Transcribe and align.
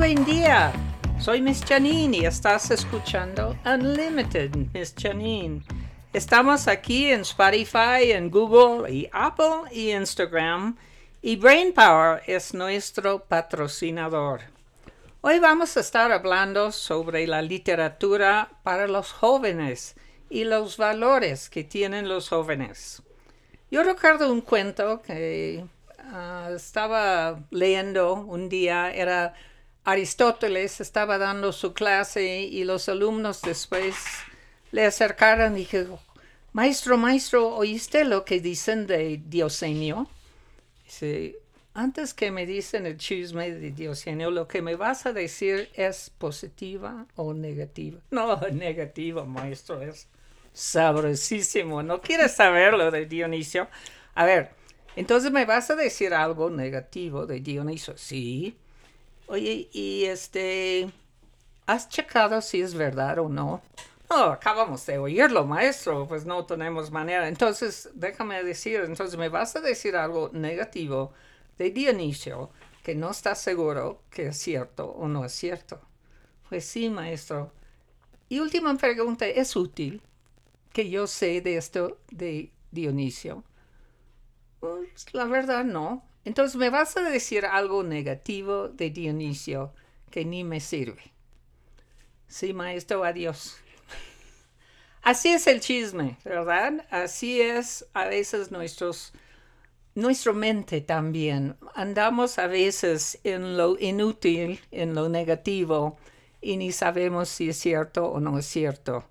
buen 0.00 0.24
día. 0.24 0.72
Soy 1.20 1.42
Miss 1.42 1.62
Janine 1.62 2.16
y 2.16 2.24
estás 2.24 2.70
escuchando 2.70 3.54
Unlimited, 3.66 4.50
Miss 4.72 4.94
Janine. 4.98 5.62
Estamos 6.14 6.68
aquí 6.68 7.10
en 7.10 7.20
Spotify, 7.20 8.12
en 8.12 8.30
Google 8.30 8.90
y 8.90 9.10
Apple 9.12 9.70
y 9.70 9.90
Instagram. 9.90 10.74
Y 11.20 11.36
Brainpower 11.36 12.22
es 12.26 12.54
nuestro 12.54 13.24
patrocinador. 13.24 14.40
Hoy 15.20 15.38
vamos 15.38 15.76
a 15.76 15.80
estar 15.80 16.10
hablando 16.10 16.72
sobre 16.72 17.26
la 17.26 17.42
literatura 17.42 18.52
para 18.62 18.88
los 18.88 19.12
jóvenes 19.12 19.96
y 20.30 20.44
los 20.44 20.78
valores 20.78 21.50
que 21.50 21.62
tienen 21.62 22.08
los 22.08 22.30
jóvenes. 22.30 23.02
Yo 23.70 23.82
recuerdo 23.82 24.32
un 24.32 24.40
cuento 24.40 25.02
que 25.02 25.62
ah, 25.98 26.48
estaba 26.56 27.40
leyendo 27.50 28.14
un 28.14 28.48
día, 28.48 28.90
era 28.94 29.34
Aristóteles, 29.90 30.80
estaba 30.80 31.18
dando 31.18 31.52
su 31.52 31.72
clase 31.72 32.42
y 32.42 32.64
los 32.64 32.88
alumnos 32.88 33.42
después 33.42 33.96
le 34.70 34.86
acercaron 34.86 35.56
y 35.56 35.60
dijeron, 35.60 35.98
maestro, 36.52 36.96
maestro, 36.96 37.48
¿oíste 37.56 38.04
lo 38.04 38.24
que 38.24 38.40
dicen 38.40 38.86
de 38.86 39.20
Diosenio? 39.26 40.08
Dice, 40.84 41.38
antes 41.74 42.14
que 42.14 42.30
me 42.30 42.46
dicen 42.46 42.86
el 42.86 42.98
chisme 42.98 43.50
de 43.50 43.72
Diosenio, 43.72 44.30
lo 44.30 44.46
que 44.46 44.62
me 44.62 44.76
vas 44.76 45.06
a 45.06 45.12
decir 45.12 45.70
es 45.74 46.10
positiva 46.10 47.06
o 47.16 47.34
negativa. 47.34 48.00
No, 48.10 48.40
negativa, 48.52 49.24
maestro, 49.24 49.82
es 49.82 50.06
sabrosísimo. 50.52 51.82
¿No 51.82 52.00
quieres 52.00 52.32
saber 52.32 52.74
lo 52.74 52.90
de 52.90 53.06
Dionisio? 53.06 53.68
A 54.14 54.24
ver, 54.24 54.50
entonces 54.94 55.30
me 55.32 55.46
vas 55.46 55.70
a 55.70 55.76
decir 55.76 56.14
algo 56.14 56.50
negativo 56.50 57.26
de 57.26 57.40
Dionisio. 57.40 57.96
Sí. 57.96 58.56
Oye, 59.30 59.68
y 59.72 60.04
este, 60.06 60.90
¿has 61.66 61.88
checado 61.88 62.40
si 62.40 62.60
es 62.60 62.74
verdad 62.74 63.20
o 63.20 63.28
no? 63.28 63.62
No, 64.10 64.24
acabamos 64.24 64.84
de 64.86 64.98
oírlo, 64.98 65.46
maestro, 65.46 66.08
pues 66.08 66.26
no 66.26 66.44
tenemos 66.44 66.90
manera. 66.90 67.28
Entonces, 67.28 67.88
déjame 67.94 68.42
decir, 68.42 68.80
entonces 68.80 69.16
me 69.16 69.28
vas 69.28 69.54
a 69.54 69.60
decir 69.60 69.94
algo 69.94 70.30
negativo 70.32 71.12
de 71.58 71.70
Dionisio 71.70 72.50
que 72.82 72.96
no 72.96 73.12
estás 73.12 73.40
seguro 73.40 74.02
que 74.10 74.26
es 74.26 74.36
cierto 74.36 74.86
o 74.90 75.06
no 75.06 75.24
es 75.24 75.32
cierto. 75.32 75.80
Pues 76.48 76.64
sí, 76.64 76.90
maestro. 76.90 77.52
Y 78.28 78.40
última 78.40 78.76
pregunta, 78.76 79.26
¿es 79.26 79.54
útil? 79.54 80.02
que 80.72 80.88
yo 80.88 81.06
sé 81.06 81.40
de 81.40 81.56
esto 81.56 81.98
de 82.10 82.50
Dionisio? 82.70 83.44
Pues, 84.60 85.12
la 85.12 85.24
verdad 85.24 85.64
no. 85.64 86.04
Entonces 86.24 86.56
me 86.56 86.70
vas 86.70 86.96
a 86.96 87.02
decir 87.02 87.46
algo 87.46 87.82
negativo 87.82 88.68
de 88.68 88.90
Dionisio 88.90 89.72
que 90.10 90.24
ni 90.24 90.44
me 90.44 90.60
sirve. 90.60 91.12
Sí, 92.28 92.52
maestro, 92.52 93.04
adiós. 93.04 93.56
Así 95.02 95.30
es 95.30 95.46
el 95.46 95.60
chisme, 95.60 96.18
¿verdad? 96.24 96.86
Así 96.90 97.40
es 97.40 97.86
a 97.94 98.04
veces 98.04 98.50
nuestros, 98.50 99.12
nuestra 99.94 100.32
mente 100.32 100.82
también. 100.82 101.56
Andamos 101.74 102.38
a 102.38 102.46
veces 102.46 103.18
en 103.24 103.56
lo 103.56 103.78
inútil, 103.78 104.60
en 104.70 104.94
lo 104.94 105.08
negativo, 105.08 105.98
y 106.42 106.58
ni 106.58 106.70
sabemos 106.70 107.30
si 107.30 107.48
es 107.48 107.56
cierto 107.56 108.06
o 108.06 108.20
no 108.20 108.38
es 108.38 108.46
cierto. 108.46 109.04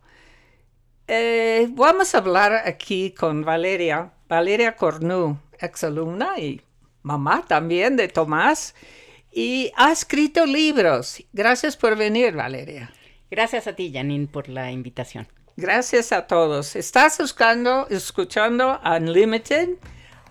Eh, 1.07 1.67
vamos 1.71 2.13
a 2.13 2.19
hablar 2.19 2.53
aquí 2.53 3.11
con 3.11 3.43
Valeria, 3.43 4.13
Valeria 4.27 4.75
Cornu, 4.75 5.39
exalumna 5.59 6.37
y 6.37 6.61
mamá 7.01 7.43
también 7.47 7.95
de 7.95 8.07
Tomás, 8.07 8.75
y 9.31 9.71
ha 9.75 9.91
escrito 9.91 10.45
libros. 10.45 11.23
Gracias 11.33 11.77
por 11.77 11.95
venir, 11.95 12.35
Valeria. 12.35 12.91
Gracias 13.29 13.67
a 13.67 13.73
ti, 13.73 13.91
Janine, 13.93 14.27
por 14.27 14.49
la 14.49 14.71
invitación. 14.71 15.27
Gracias 15.55 16.11
a 16.11 16.25
todos. 16.25 16.75
Estás 16.75 17.17
buscando, 17.19 17.87
escuchando 17.89 18.79
Unlimited, 18.83 19.69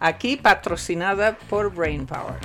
aquí 0.01 0.37
patrocinada 0.37 1.39
por 1.49 1.73
Brainpower. 1.73 2.41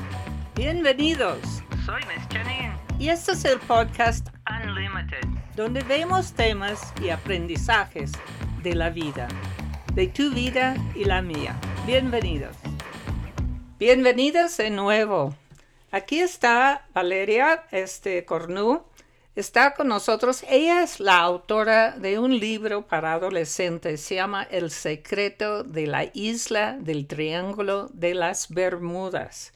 Bienvenidos. 0.55 1.39
Soy 1.85 2.01
Miss 2.05 2.27
Janine. 2.31 2.73
Y 2.99 3.09
este 3.09 3.31
es 3.31 3.45
el 3.45 3.59
podcast 3.59 4.27
Unlimited 4.49 5.33
donde 5.55 5.81
vemos 5.83 6.33
temas 6.33 6.93
y 7.01 7.09
aprendizajes 7.09 8.11
de 8.63 8.75
la 8.75 8.89
vida, 8.89 9.27
de 9.93 10.07
tu 10.07 10.31
vida 10.31 10.75
y 10.95 11.05
la 11.05 11.21
mía. 11.21 11.55
Bienvenidos. 11.85 12.62
Bienvenidos 13.85 14.55
de 14.55 14.69
nuevo. 14.69 15.35
Aquí 15.91 16.21
está 16.21 16.87
Valeria 16.93 17.65
este, 17.69 18.23
Cornu. 18.23 18.81
Está 19.35 19.73
con 19.73 19.89
nosotros. 19.89 20.45
Ella 20.47 20.83
es 20.83 21.01
la 21.01 21.19
autora 21.19 21.91
de 21.91 22.17
un 22.17 22.39
libro 22.39 22.87
para 22.87 23.11
adolescentes. 23.11 23.99
Se 23.99 24.15
llama 24.15 24.47
El 24.49 24.71
secreto 24.71 25.65
de 25.65 25.87
la 25.87 26.09
isla 26.13 26.77
del 26.79 27.07
Triángulo 27.07 27.89
de 27.91 28.13
las 28.13 28.47
Bermudas. 28.47 29.51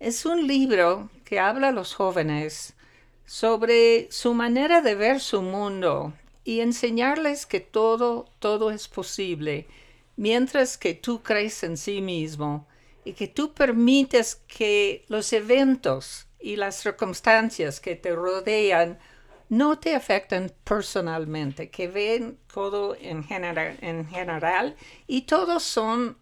Es 0.00 0.26
un 0.26 0.48
libro 0.48 1.08
que 1.24 1.38
habla 1.38 1.68
a 1.68 1.72
los 1.72 1.94
jóvenes 1.94 2.74
sobre 3.26 4.10
su 4.10 4.34
manera 4.34 4.80
de 4.80 4.96
ver 4.96 5.20
su 5.20 5.40
mundo 5.40 6.12
y 6.42 6.62
enseñarles 6.62 7.46
que 7.46 7.60
todo, 7.60 8.26
todo 8.40 8.72
es 8.72 8.88
posible 8.88 9.68
mientras 10.16 10.76
que 10.76 10.94
tú 10.94 11.22
crees 11.22 11.62
en 11.62 11.76
sí 11.76 12.00
mismo 12.00 12.66
y 13.04 13.14
que 13.14 13.28
tú 13.28 13.52
permites 13.52 14.36
que 14.46 15.04
los 15.08 15.32
eventos 15.32 16.26
y 16.40 16.56
las 16.56 16.76
circunstancias 16.76 17.80
que 17.80 17.96
te 17.96 18.14
rodean 18.14 18.98
no 19.48 19.78
te 19.78 19.94
afecten 19.94 20.52
personalmente, 20.64 21.68
que 21.68 21.88
ven 21.88 22.38
todo 22.52 22.96
en 22.98 23.22
general, 23.22 23.76
en 23.80 24.08
general 24.08 24.76
y 25.06 25.22
todos 25.22 25.62
son 25.62 26.16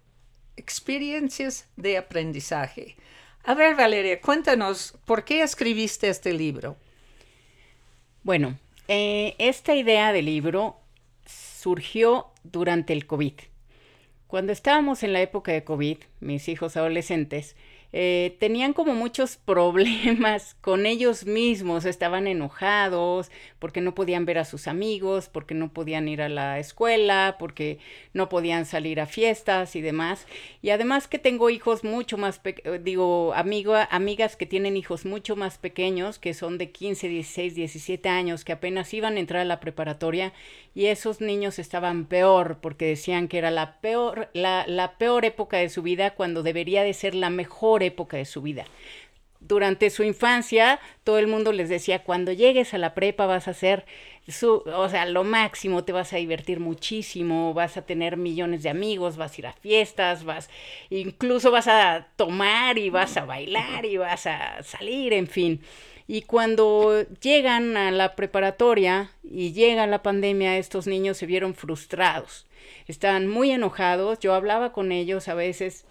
experiencias 0.56 1.68
de 1.76 1.96
aprendizaje. 1.96 2.96
A 3.44 3.54
ver, 3.54 3.74
Valeria, 3.74 4.20
cuéntanos, 4.20 4.94
¿por 5.04 5.24
qué 5.24 5.42
escribiste 5.42 6.08
este 6.08 6.32
libro? 6.32 6.76
Bueno, 8.22 8.58
eh, 8.88 9.34
esta 9.38 9.74
idea 9.74 10.12
del 10.12 10.26
libro 10.26 10.76
surgió 11.24 12.32
durante 12.42 12.92
el 12.92 13.06
COVID. 13.06 13.34
Cuando 14.30 14.52
estábamos 14.52 15.02
en 15.02 15.12
la 15.12 15.20
época 15.20 15.50
de 15.50 15.64
COVID, 15.64 15.98
mis 16.20 16.48
hijos 16.48 16.76
adolescentes, 16.76 17.56
eh, 17.92 18.36
tenían 18.38 18.72
como 18.72 18.94
muchos 18.94 19.36
problemas 19.36 20.54
con 20.60 20.86
ellos 20.86 21.26
mismos, 21.26 21.84
estaban 21.84 22.26
enojados 22.26 23.30
porque 23.58 23.80
no 23.80 23.94
podían 23.94 24.24
ver 24.24 24.38
a 24.38 24.44
sus 24.44 24.68
amigos, 24.68 25.28
porque 25.28 25.54
no 25.54 25.72
podían 25.72 26.08
ir 26.08 26.22
a 26.22 26.28
la 26.28 26.58
escuela, 26.58 27.36
porque 27.38 27.78
no 28.14 28.28
podían 28.28 28.64
salir 28.64 29.00
a 29.00 29.06
fiestas 29.06 29.74
y 29.76 29.80
demás. 29.80 30.26
Y 30.62 30.70
además 30.70 31.08
que 31.08 31.18
tengo 31.18 31.50
hijos 31.50 31.84
mucho 31.84 32.16
más, 32.16 32.40
eh, 32.44 32.80
digo, 32.82 33.34
amigo, 33.34 33.74
amigas 33.90 34.36
que 34.36 34.46
tienen 34.46 34.76
hijos 34.76 35.04
mucho 35.04 35.36
más 35.36 35.58
pequeños, 35.58 36.18
que 36.18 36.34
son 36.34 36.58
de 36.58 36.70
15, 36.70 37.08
16, 37.08 37.54
17 37.54 38.08
años, 38.08 38.44
que 38.44 38.52
apenas 38.52 38.94
iban 38.94 39.16
a 39.16 39.20
entrar 39.20 39.42
a 39.42 39.44
la 39.44 39.60
preparatoria 39.60 40.32
y 40.74 40.86
esos 40.86 41.20
niños 41.20 41.58
estaban 41.58 42.06
peor 42.06 42.58
porque 42.60 42.86
decían 42.86 43.26
que 43.28 43.38
era 43.38 43.50
la 43.50 43.80
peor, 43.80 44.30
la, 44.32 44.64
la 44.66 44.98
peor 44.98 45.24
época 45.24 45.56
de 45.56 45.68
su 45.68 45.82
vida 45.82 46.14
cuando 46.14 46.42
debería 46.42 46.84
de 46.84 46.94
ser 46.94 47.14
la 47.14 47.30
mejor 47.30 47.79
época 47.84 48.16
de 48.16 48.24
su 48.24 48.42
vida. 48.42 48.64
Durante 49.40 49.88
su 49.88 50.02
infancia, 50.02 50.80
todo 51.02 51.18
el 51.18 51.26
mundo 51.26 51.52
les 51.52 51.70
decía, 51.70 52.04
cuando 52.04 52.30
llegues 52.30 52.74
a 52.74 52.78
la 52.78 52.92
prepa 52.92 53.24
vas 53.24 53.48
a 53.48 53.52
hacer 53.52 53.86
su, 54.28 54.62
o 54.66 54.88
sea, 54.90 55.06
lo 55.06 55.24
máximo, 55.24 55.82
te 55.82 55.92
vas 55.92 56.12
a 56.12 56.18
divertir 56.18 56.60
muchísimo, 56.60 57.54
vas 57.54 57.78
a 57.78 57.86
tener 57.86 58.18
millones 58.18 58.62
de 58.62 58.68
amigos, 58.68 59.16
vas 59.16 59.32
a 59.32 59.40
ir 59.40 59.46
a 59.46 59.52
fiestas, 59.54 60.24
vas, 60.24 60.50
incluso 60.90 61.50
vas 61.50 61.68
a 61.68 62.06
tomar 62.16 62.76
y 62.76 62.90
vas 62.90 63.16
a 63.16 63.24
bailar 63.24 63.86
y 63.86 63.96
vas 63.96 64.26
a 64.26 64.62
salir, 64.62 65.14
en 65.14 65.26
fin. 65.26 65.62
Y 66.12 66.22
cuando 66.22 67.04
llegan 67.22 67.76
a 67.76 67.92
la 67.92 68.16
preparatoria 68.16 69.12
y 69.22 69.52
llega 69.52 69.86
la 69.86 70.02
pandemia, 70.02 70.58
estos 70.58 70.88
niños 70.88 71.16
se 71.16 71.26
vieron 71.26 71.54
frustrados. 71.54 72.46
Estaban 72.88 73.28
muy 73.28 73.52
enojados. 73.52 74.18
Yo 74.18 74.34
hablaba 74.34 74.72
con 74.72 74.90
ellos 74.90 75.28
a 75.28 75.34
veces 75.34 75.86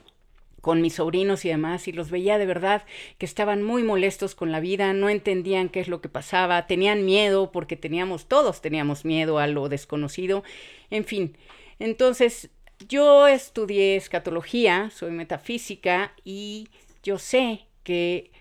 con 0.62 0.82
mis 0.82 0.96
sobrinos 0.96 1.46
y 1.46 1.50
demás, 1.50 1.88
y 1.88 1.92
los 1.92 2.12
veía 2.12 2.38
de 2.38 2.46
verdad 2.46 2.84
que 3.18 3.26
estaban 3.26 3.64
muy 3.64 3.84
molestos 3.84 4.36
con 4.36 4.52
la 4.52 4.60
vida, 4.60 4.94
no 4.94 5.10
entendían 5.10 5.70
qué 5.70 5.80
es 5.80 5.88
lo 5.88 6.02
que 6.02 6.10
pasaba, 6.10 6.68
tenían 6.68 7.06
miedo 7.06 7.52
porque 7.52 7.76
teníamos, 7.76 8.28
todos 8.28 8.62
teníamos 8.62 9.06
miedo 9.06 9.40
a 9.40 9.48
lo 9.48 9.70
desconocido, 9.70 10.44
en 10.90 11.06
fin. 11.06 11.38
Entonces, 11.80 12.50
yo 12.88 13.28
estudié 13.28 13.96
escatología, 13.96 14.90
soy 14.92 15.12
metafísica 15.12 16.14
y 16.24 16.70
yo 17.04 17.18
sé 17.18 17.66
que 17.84 18.32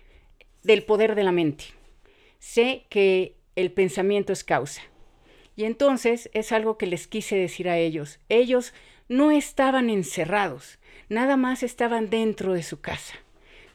del 0.63 0.83
poder 0.83 1.15
de 1.15 1.23
la 1.23 1.31
mente, 1.31 1.65
sé 2.39 2.85
que 2.89 3.35
el 3.55 3.71
pensamiento 3.71 4.33
es 4.33 4.43
causa. 4.43 4.81
Y 5.55 5.65
entonces 5.65 6.29
es 6.33 6.53
algo 6.53 6.77
que 6.77 6.87
les 6.87 7.07
quise 7.07 7.35
decir 7.35 7.67
a 7.67 7.77
ellos. 7.77 8.19
Ellos 8.29 8.73
no 9.09 9.31
estaban 9.31 9.89
encerrados, 9.89 10.78
nada 11.09 11.37
más 11.37 11.63
estaban 11.63 12.09
dentro 12.09 12.53
de 12.53 12.63
su 12.63 12.79
casa. 12.79 13.15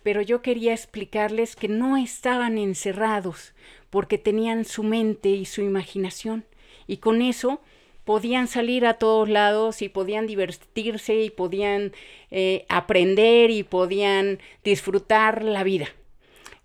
pero 0.03 0.21
yo 0.21 0.43
quería 0.43 0.75
explicarles 0.75 1.57
que 1.57 1.67
no 1.67 1.97
estaban 1.97 2.59
encerrados, 2.59 3.55
porque 3.89 4.19
tenían 4.19 4.67
su 4.67 4.83
mente 4.83 5.31
y 5.31 5.47
su 5.47 5.63
imaginación, 5.63 6.45
y 6.87 6.99
con 6.99 7.23
eso 7.23 7.63
podían 8.05 8.47
salir 8.47 8.87
a 8.87 8.95
todos 8.95 9.29
lados 9.29 9.83
y 9.83 9.89
podían 9.89 10.27
divertirse 10.27 11.23
y 11.23 11.31
podían 11.31 11.93
eh, 12.31 12.67
aprender 12.69 13.51
y 13.51 13.63
podían 13.63 14.41
disfrutar 14.63 15.43
la 15.43 15.65
vida. 15.65 15.89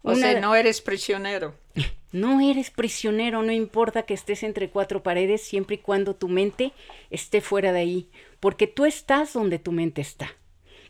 O 0.04 0.16
sea, 0.16 0.40
no 0.40 0.56
eres 0.56 0.82
prisionero. 0.82 1.56
No 2.12 2.42
eres 2.42 2.72
prisionero, 2.72 3.44
no 3.44 3.52
importa 3.52 4.02
que 4.02 4.16
estés 4.16 4.42
entre 4.42 4.72
cuatro 4.72 5.04
paredes, 5.04 5.44
siempre 5.44 5.76
y 5.76 5.78
cuando 5.78 6.16
tu 6.16 6.28
mente 6.28 6.72
esté 7.12 7.40
fuera 7.40 7.72
de 7.72 7.82
ahí, 7.82 8.10
porque 8.40 8.66
tú 8.66 8.88
estás 8.88 9.34
donde 9.34 9.60
tu 9.60 9.72
mente 9.72 10.02
está. 10.02 10.36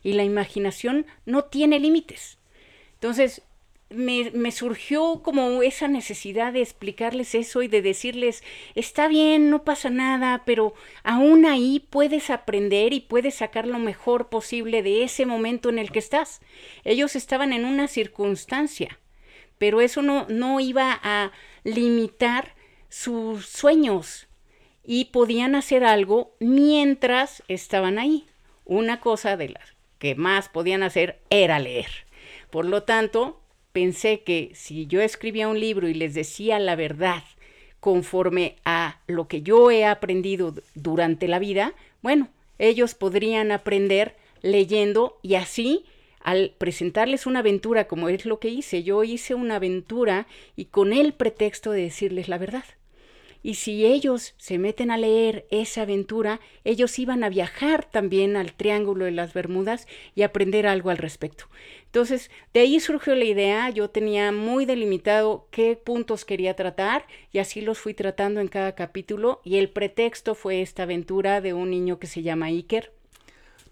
Y 0.02 0.14
la 0.14 0.24
imaginación 0.24 1.06
no 1.26 1.44
tiene 1.44 1.78
límites. 1.78 2.38
Entonces, 2.94 3.42
me, 3.90 4.30
me, 4.30 4.52
surgió 4.52 5.20
como 5.22 5.62
esa 5.62 5.88
necesidad 5.88 6.52
de 6.52 6.62
explicarles 6.62 7.34
eso 7.34 7.62
y 7.62 7.68
de 7.68 7.82
decirles, 7.82 8.44
está 8.76 9.08
bien, 9.08 9.50
no 9.50 9.64
pasa 9.64 9.90
nada, 9.90 10.42
pero 10.46 10.74
aún 11.02 11.44
ahí 11.44 11.84
puedes 11.90 12.30
aprender 12.30 12.92
y 12.92 13.00
puedes 13.00 13.34
sacar 13.34 13.66
lo 13.66 13.78
mejor 13.78 14.28
posible 14.28 14.82
de 14.84 15.02
ese 15.02 15.26
momento 15.26 15.68
en 15.70 15.80
el 15.80 15.90
que 15.90 15.98
estás. 15.98 16.40
Ellos 16.84 17.16
estaban 17.16 17.52
en 17.52 17.64
una 17.64 17.88
circunstancia, 17.88 19.00
pero 19.58 19.80
eso 19.80 20.02
no, 20.02 20.24
no 20.28 20.60
iba 20.60 20.98
a 21.02 21.32
limitar 21.64 22.54
sus 22.88 23.46
sueños 23.46 24.28
y 24.84 25.06
podían 25.06 25.56
hacer 25.56 25.84
algo 25.84 26.36
mientras 26.38 27.42
estaban 27.48 27.98
ahí. 27.98 28.26
Una 28.64 29.00
cosa 29.00 29.36
de 29.36 29.48
las 29.48 29.79
que 30.00 30.16
más 30.16 30.48
podían 30.48 30.82
hacer 30.82 31.20
era 31.30 31.60
leer. 31.60 31.90
Por 32.50 32.64
lo 32.64 32.82
tanto, 32.82 33.40
pensé 33.70 34.22
que 34.22 34.50
si 34.54 34.86
yo 34.86 35.00
escribía 35.00 35.46
un 35.46 35.60
libro 35.60 35.86
y 35.86 35.94
les 35.94 36.14
decía 36.14 36.58
la 36.58 36.74
verdad 36.74 37.22
conforme 37.78 38.56
a 38.64 39.00
lo 39.06 39.28
que 39.28 39.42
yo 39.42 39.70
he 39.70 39.84
aprendido 39.84 40.54
durante 40.74 41.28
la 41.28 41.38
vida, 41.38 41.74
bueno, 42.02 42.28
ellos 42.58 42.94
podrían 42.94 43.52
aprender 43.52 44.16
leyendo 44.42 45.18
y 45.22 45.36
así 45.36 45.84
al 46.20 46.54
presentarles 46.58 47.26
una 47.26 47.38
aventura 47.38 47.86
como 47.86 48.08
es 48.08 48.26
lo 48.26 48.40
que 48.40 48.48
hice, 48.48 48.82
yo 48.82 49.04
hice 49.04 49.34
una 49.34 49.56
aventura 49.56 50.26
y 50.56 50.66
con 50.66 50.92
el 50.92 51.12
pretexto 51.14 51.70
de 51.72 51.82
decirles 51.82 52.28
la 52.28 52.38
verdad. 52.38 52.64
Y 53.42 53.54
si 53.54 53.86
ellos 53.86 54.34
se 54.36 54.58
meten 54.58 54.90
a 54.90 54.98
leer 54.98 55.46
esa 55.50 55.82
aventura, 55.82 56.40
ellos 56.64 56.98
iban 56.98 57.24
a 57.24 57.28
viajar 57.28 57.84
también 57.90 58.36
al 58.36 58.52
Triángulo 58.52 59.06
de 59.06 59.12
las 59.12 59.32
Bermudas 59.32 59.86
y 60.14 60.22
aprender 60.22 60.66
algo 60.66 60.90
al 60.90 60.98
respecto. 60.98 61.46
Entonces, 61.86 62.30
de 62.54 62.60
ahí 62.60 62.78
surgió 62.78 63.14
la 63.14 63.24
idea, 63.24 63.70
yo 63.70 63.90
tenía 63.90 64.30
muy 64.30 64.64
delimitado 64.64 65.46
qué 65.50 65.76
puntos 65.76 66.24
quería 66.24 66.54
tratar 66.54 67.06
y 67.32 67.38
así 67.38 67.60
los 67.60 67.78
fui 67.78 67.94
tratando 67.94 68.40
en 68.40 68.48
cada 68.48 68.74
capítulo 68.74 69.40
y 69.44 69.56
el 69.56 69.70
pretexto 69.70 70.34
fue 70.34 70.60
esta 70.60 70.84
aventura 70.84 71.40
de 71.40 71.54
un 71.54 71.70
niño 71.70 71.98
que 71.98 72.06
se 72.06 72.22
llama 72.22 72.46
Iker 72.46 72.92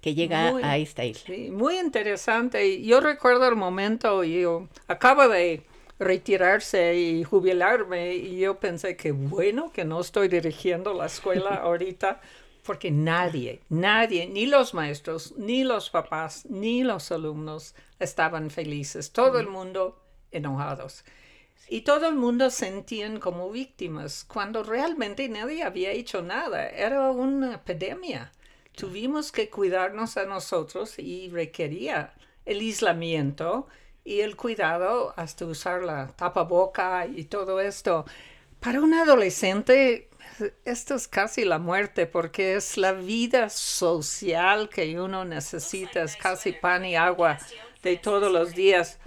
que 0.00 0.15
llega 0.15 0.55
a 0.62 0.79
esta 0.79 1.05
isla. 1.05 1.35
Sí, 1.35 1.50
muy 1.50 1.79
interesante. 1.79 2.82
Yo 2.82 3.00
recuerdo 3.00 3.49
el 3.49 3.56
momento, 3.56 4.23
yo 4.25 4.69
acabo 4.87 5.29
de 5.29 5.62
retirarse 5.98 6.96
y 6.96 7.24
jubilarme 7.24 8.14
y 8.14 8.38
yo 8.38 8.60
pensé 8.60 8.96
que 8.96 9.12
bueno 9.12 9.72
que 9.72 9.84
no 9.84 10.00
estoy 10.00 10.28
dirigiendo 10.28 10.94
la 10.94 11.06
escuela 11.06 11.54
ahorita 11.62 12.20
porque 12.68 12.90
nadie, 12.90 13.62
nadie, 13.70 14.26
ni 14.26 14.44
los 14.44 14.74
maestros, 14.74 15.32
ni 15.38 15.64
los 15.64 15.88
papás, 15.88 16.44
ni 16.50 16.84
los 16.84 17.10
alumnos 17.10 17.74
estaban 17.98 18.50
felices, 18.50 19.10
todo 19.10 19.38
el 19.38 19.48
mundo 19.48 19.98
enojados. 20.32 21.02
Y 21.70 21.80
todo 21.80 22.08
el 22.08 22.14
mundo 22.14 22.50
sentían 22.50 23.20
como 23.20 23.50
víctimas, 23.50 24.22
cuando 24.24 24.62
realmente 24.62 25.28
nadie 25.30 25.62
había 25.62 25.92
hecho 25.92 26.20
nada. 26.20 26.68
Era 26.68 27.10
una 27.10 27.54
epidemia. 27.54 28.32
Tuvimos 28.74 29.32
que 29.32 29.48
cuidarnos 29.48 30.18
a 30.18 30.26
nosotros 30.26 30.98
y 30.98 31.30
requería 31.30 32.12
el 32.44 32.60
aislamiento 32.60 33.66
y 34.04 34.20
el 34.20 34.36
cuidado 34.36 35.12
hasta 35.16 35.44
usar 35.46 35.82
la 35.82 36.08
tapaboca 36.08 37.06
y 37.06 37.24
todo 37.24 37.60
esto. 37.60 38.04
Para 38.60 38.80
un 38.80 38.94
adolescente 38.94 40.08
esto 40.64 40.94
es 40.94 41.08
casi 41.08 41.44
la 41.44 41.58
muerte 41.58 42.06
porque 42.06 42.54
es 42.54 42.76
la 42.76 42.92
vida 42.92 43.50
social 43.50 44.68
que 44.68 44.98
uno 45.00 45.24
necesita, 45.24 46.02
es 46.02 46.16
casi 46.16 46.52
pan 46.52 46.84
y 46.84 46.96
agua 46.96 47.38
de 47.82 47.96
todos 47.96 48.32
los 48.32 48.54
días. 48.54 48.98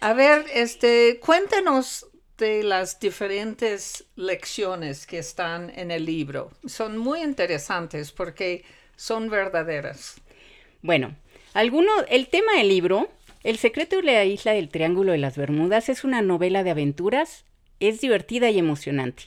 A 0.00 0.12
ver, 0.12 0.44
este, 0.54 1.20
cuéntanos 1.20 2.06
de 2.38 2.62
las 2.62 2.98
diferentes 2.98 4.04
lecciones 4.16 5.06
que 5.06 5.18
están 5.18 5.70
en 5.70 5.90
el 5.90 6.04
libro. 6.04 6.50
Son 6.66 6.96
muy 6.96 7.22
interesantes 7.22 8.10
porque 8.10 8.64
son 8.96 9.28
verdaderas. 9.28 10.16
Bueno, 10.80 11.14
alguno, 11.54 11.92
el 12.08 12.28
tema 12.28 12.54
del 12.56 12.68
libro 12.68 13.08
el 13.44 13.58
secreto 13.58 13.96
de 13.96 14.02
la 14.02 14.24
isla 14.24 14.52
del 14.52 14.68
Triángulo 14.68 15.12
de 15.12 15.18
las 15.18 15.36
Bermudas 15.36 15.88
es 15.88 16.04
una 16.04 16.22
novela 16.22 16.62
de 16.62 16.70
aventuras, 16.70 17.44
es 17.80 18.00
divertida 18.00 18.50
y 18.50 18.58
emocionante. 18.58 19.24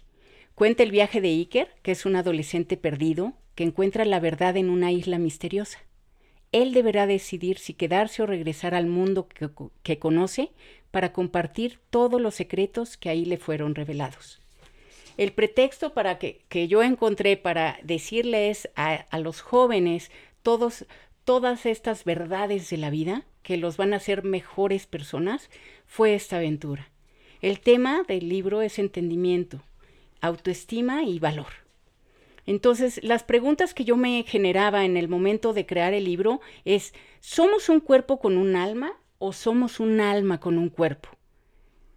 Cuenta 0.55 0.83
el 0.83 0.91
viaje 0.91 1.19
de 1.19 1.27
Iker, 1.27 1.67
que 1.81 1.91
es 1.91 2.05
un 2.05 2.15
adolescente 2.15 2.77
perdido 2.77 3.33
que 3.55 3.65
encuentra 3.65 4.05
la 4.05 4.21
verdad 4.21 4.55
en 4.55 4.69
una 4.69 4.93
isla 4.93 5.19
misteriosa. 5.19 5.79
Él 6.53 6.73
deberá 6.73 7.07
decidir 7.07 7.57
si 7.57 7.73
quedarse 7.73 8.23
o 8.23 8.25
regresar 8.25 8.73
al 8.73 8.87
mundo 8.87 9.27
que, 9.83 9.99
conoce 9.99 10.51
para 10.91 11.11
compartir 11.11 11.79
todos 11.89 12.21
los 12.21 12.35
secretos 12.35 12.95
que 12.95 13.09
ahí 13.09 13.25
le 13.25 13.37
fueron 13.37 13.75
revelados. 13.75 14.41
El 15.17 15.33
pretexto 15.33 15.93
para 15.93 16.17
que, 16.19 16.67
yo 16.69 16.83
encontré 16.83 17.35
para 17.35 17.77
decirles 17.83 18.69
a, 18.77 18.93
a 18.93 19.19
los 19.19 19.41
jóvenes 19.41 20.09
todos, 20.41 20.85
todas 21.25 21.65
estas 21.65 22.05
verdades 22.05 22.69
de 22.69 22.77
la 22.77 22.89
vida 22.89 23.25
que 23.45 23.57
los 23.57 23.77
van 23.77 23.93
a 23.93 23.97
hacer 23.97 24.23
mejores 24.23 24.87
personas 24.87 25.51
fue 25.85 26.15
esta 26.15 26.37
aventura. 26.37 26.89
El 27.41 27.59
tema 27.59 28.01
del 28.07 28.27
libro 28.27 28.63
es 28.63 28.79
entendimiento, 28.79 29.61
autoestima 30.19 31.03
y 31.03 31.19
valor. 31.19 31.53
Entonces, 32.47 32.99
las 33.03 33.21
preguntas 33.23 33.75
que 33.75 33.85
yo 33.85 33.97
me 33.97 34.23
generaba 34.23 34.83
en 34.83 34.97
el 34.97 35.07
momento 35.07 35.53
de 35.53 35.67
crear 35.67 35.93
el 35.93 36.05
libro 36.05 36.41
es, 36.65 36.95
¿somos 37.19 37.69
un 37.69 37.81
cuerpo 37.81 38.19
con 38.19 38.37
un 38.37 38.55
alma 38.55 38.93
o 39.19 39.31
somos 39.31 39.79
un 39.79 40.01
alma 40.01 40.39
con 40.39 40.57
un 40.57 40.69
cuerpo? 40.69 41.09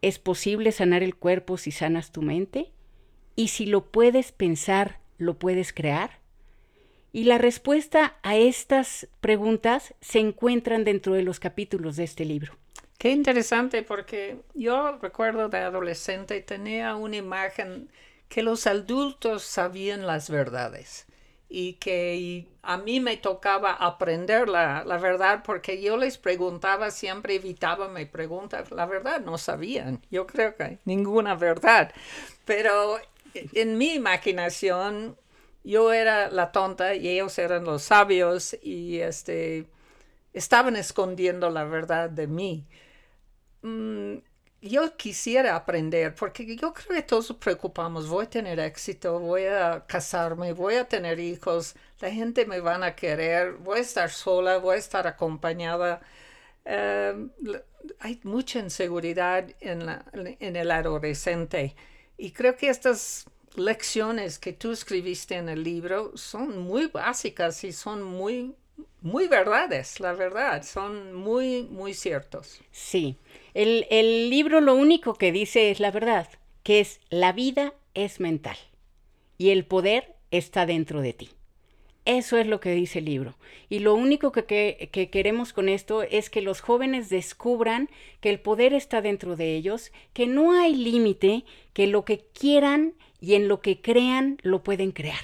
¿Es 0.03 0.19
posible 0.19 0.71
sanar 0.71 1.03
el 1.03 1.17
cuerpo 1.17 1.57
si 1.57 1.71
sanas 1.71 2.13
tu 2.13 2.21
mente? 2.21 2.73
¿Y 3.37 3.49
si 3.49 3.65
lo 3.65 3.91
puedes 3.91 4.33
pensar, 4.33 5.01
lo 5.17 5.39
puedes 5.39 5.73
crear? 5.73 6.21
Y 7.19 7.25
la 7.25 7.37
respuesta 7.37 8.15
a 8.23 8.37
estas 8.37 9.09
preguntas 9.21 9.93
se 10.01 10.21
encuentran 10.21 10.85
dentro 10.85 11.15
de 11.15 11.25
los 11.25 11.41
capítulos 11.41 11.97
de 11.97 12.05
este 12.05 12.25
libro. 12.25 12.57
Qué 12.97 13.11
interesante 13.11 13.83
porque 13.83 14.37
yo 14.55 14.99
recuerdo 15.03 15.49
de 15.49 15.59
adolescente 15.59 16.41
tenía 16.43 16.95
una 16.95 17.17
imagen 17.17 17.91
que 18.29 18.45
los 18.45 18.69
adultos 18.69 19.43
sabían 19.43 20.07
las 20.07 20.31
verdades 20.31 21.07
y 21.49 21.73
que 21.73 22.47
a 22.63 22.77
mí 22.79 23.01
me 23.01 23.17
tocaba 23.17 23.73
aprender 23.73 24.49
la, 24.49 24.85
la, 24.85 24.99
verdad 24.99 25.43
porque 25.45 25.83
yo 25.83 25.97
les 25.97 26.19
preguntaba, 26.19 26.93
siempre 26.93 27.35
evitaba 27.35 27.89
mi 27.89 28.05
pregunta, 28.05 28.63
la 28.71 28.87
verdad 28.87 29.21
no 29.23 29.39
sabían, 29.39 30.01
yo 30.09 30.25
creo 30.25 30.55
que 30.55 30.79
ninguna 30.85 31.35
verdad, 31.35 31.93
pero 32.45 33.01
en 33.35 33.77
mi 33.77 33.95
imaginación 33.95 35.17
yo 35.69 35.93
era 35.93 36.31
la 36.31 36.51
tonta 36.51 36.95
y 36.95 37.09
ellos 37.09 37.39
eran 37.39 37.65
los 37.65 37.83
sabios 37.83 38.57
y 38.63 39.01
este, 39.01 39.67
estaban 40.33 40.77
escondiendo 40.77 41.51
la 41.51 41.65
verdad 41.65 42.09
de 42.09 42.27
mí. 42.27 42.67
Mm, 43.63 44.17
yo 44.63 44.97
quisiera 44.97 45.55
aprender, 45.57 46.15
porque 46.15 46.57
yo 46.57 46.73
creo 46.73 46.97
que 46.97 47.03
todos 47.03 47.29
nos 47.31 47.39
preocupamos, 47.39 48.09
voy 48.09 48.25
a 48.25 48.31
tener 48.31 48.59
éxito, 48.61 49.21
voy 49.21 49.45
a 49.45 49.85
casarme, 49.87 50.53
voy 50.55 50.77
a 50.77 50.89
tener 50.89 51.21
hijos, 51.21 51.75
la 52.01 52.11
gente 52.11 52.47
me 52.47 52.61
van 52.61 52.83
a 52.83 52.97
querer, 52.97 53.53
voy 53.53 53.79
a 53.79 53.83
estar 53.83 54.11
sola, 54.11 54.59
voy 54.59 54.77
a 54.77 54.79
estar 54.79 55.07
acompañada. 55.07 56.01
Em, 56.65 57.31
hay 58.01 58.21
mucha 58.25 58.59
inseguridad 58.61 59.47
en, 59.61 59.87
la, 59.87 60.05
en 60.15 60.57
el 60.57 60.71
adolescente 60.71 61.77
y 62.17 62.33
creo 62.33 62.57
que 62.57 62.69
estas 62.71 63.27
lecciones 63.59 64.39
que 64.39 64.53
tú 64.53 64.73
escribiste 64.73 65.37
en 65.37 65.49
el 65.49 65.63
libro 65.63 66.17
son 66.17 66.59
muy 66.59 66.87
básicas 66.87 67.65
y 67.65 67.73
son 67.73 68.03
muy, 68.03 68.55
muy 69.01 69.29
verdades, 69.29 70.01
la 70.01 70.13
verdad, 70.13 70.63
son 70.63 71.15
muy, 71.15 71.65
muy 71.65 71.95
ciertos. 71.95 72.61
Sí, 72.71 73.17
el, 73.55 73.87
el 73.91 74.31
libro 74.31 74.61
lo 74.61 74.75
único 74.75 75.15
que 75.15 75.33
dice 75.33 75.71
es 75.71 75.81
la 75.81 75.91
verdad, 75.91 76.29
que 76.63 76.81
es 76.81 77.01
la 77.11 77.33
vida 77.33 77.75
es 77.95 78.21
mental 78.21 78.57
y 79.37 79.51
el 79.51 79.65
poder 79.65 80.17
está 80.31 80.67
dentro 80.67 81.01
de 81.01 81.13
ti. 81.13 81.31
Eso 82.09 82.39
es 82.39 82.47
lo 82.47 82.59
que 82.59 82.71
dice 82.73 83.01
el 83.01 83.05
libro. 83.05 83.37
Y 83.69 83.81
lo 83.81 83.95
único 83.95 84.33
que, 84.33 84.47
que, 84.91 85.11
queremos 85.11 85.53
con 85.53 85.69
esto 85.69 86.03
es 86.03 86.31
que 86.31 86.41
los 86.41 86.63
jóvenes 86.63 87.11
descubran 87.11 87.91
que 88.23 88.31
el 88.31 88.41
poder 88.41 88.73
está 88.73 89.03
dentro 89.03 89.37
de 89.37 89.55
ellos, 89.55 89.93
que 90.15 90.27
no 90.27 90.53
hay 90.53 90.75
límite, 90.75 91.45
que 91.75 91.87
lo 91.87 92.07
que 92.07 92.25
quieran 92.33 92.95
y 93.21 93.35
en 93.35 93.47
lo 93.47 93.61
que 93.61 93.83
crean 93.83 94.39
lo 94.41 94.63
pueden 94.63 94.93
crear. 94.93 95.23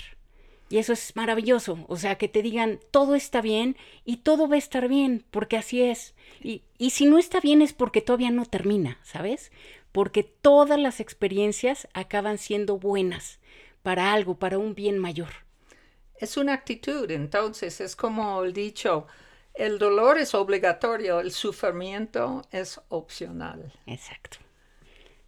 Y 0.68 0.76
eso 0.76 0.92
es 0.92 1.16
maravilloso. 1.16 1.86
O 1.88 1.96
sea, 1.96 2.18
que 2.18 2.28
te 2.28 2.42
digan, 2.42 2.78
todo 2.90 3.14
está 3.14 3.40
bien 3.40 3.78
y 4.04 4.18
todo 4.18 4.46
va 4.46 4.56
a 4.56 4.58
estar 4.58 4.86
bien, 4.86 5.24
porque 5.30 5.56
así 5.56 5.80
es. 5.80 6.14
Y, 6.42 6.64
y 6.76 6.90
si 6.90 7.06
no 7.06 7.16
está 7.16 7.40
bien 7.40 7.62
es 7.62 7.72
porque 7.72 8.02
todavía 8.02 8.30
no 8.30 8.44
termina, 8.44 8.98
¿sabes? 9.02 9.52
Porque 9.90 10.22
todas 10.22 10.78
las 10.78 11.00
experiencias 11.00 11.88
acaban 11.94 12.36
siendo 12.36 12.76
buenas 12.76 13.40
para 13.82 14.12
algo, 14.12 14.38
para 14.38 14.58
un 14.58 14.74
bien 14.74 14.98
mayor. 14.98 15.43
Es 16.18 16.37
una 16.37 16.54
actitud, 16.54 17.11
entonces 17.11 17.80
es 17.80 17.97
como 17.97 18.42
el 18.44 18.52
dicho, 18.52 19.06
el 19.54 19.78
dolor 19.78 20.18
es 20.18 20.35
obligatorio, 20.35 21.21
el 21.21 21.33
sufrimiento 21.33 22.42
es 22.50 22.80
opcional. 22.88 23.73
Exacto. 23.87 24.38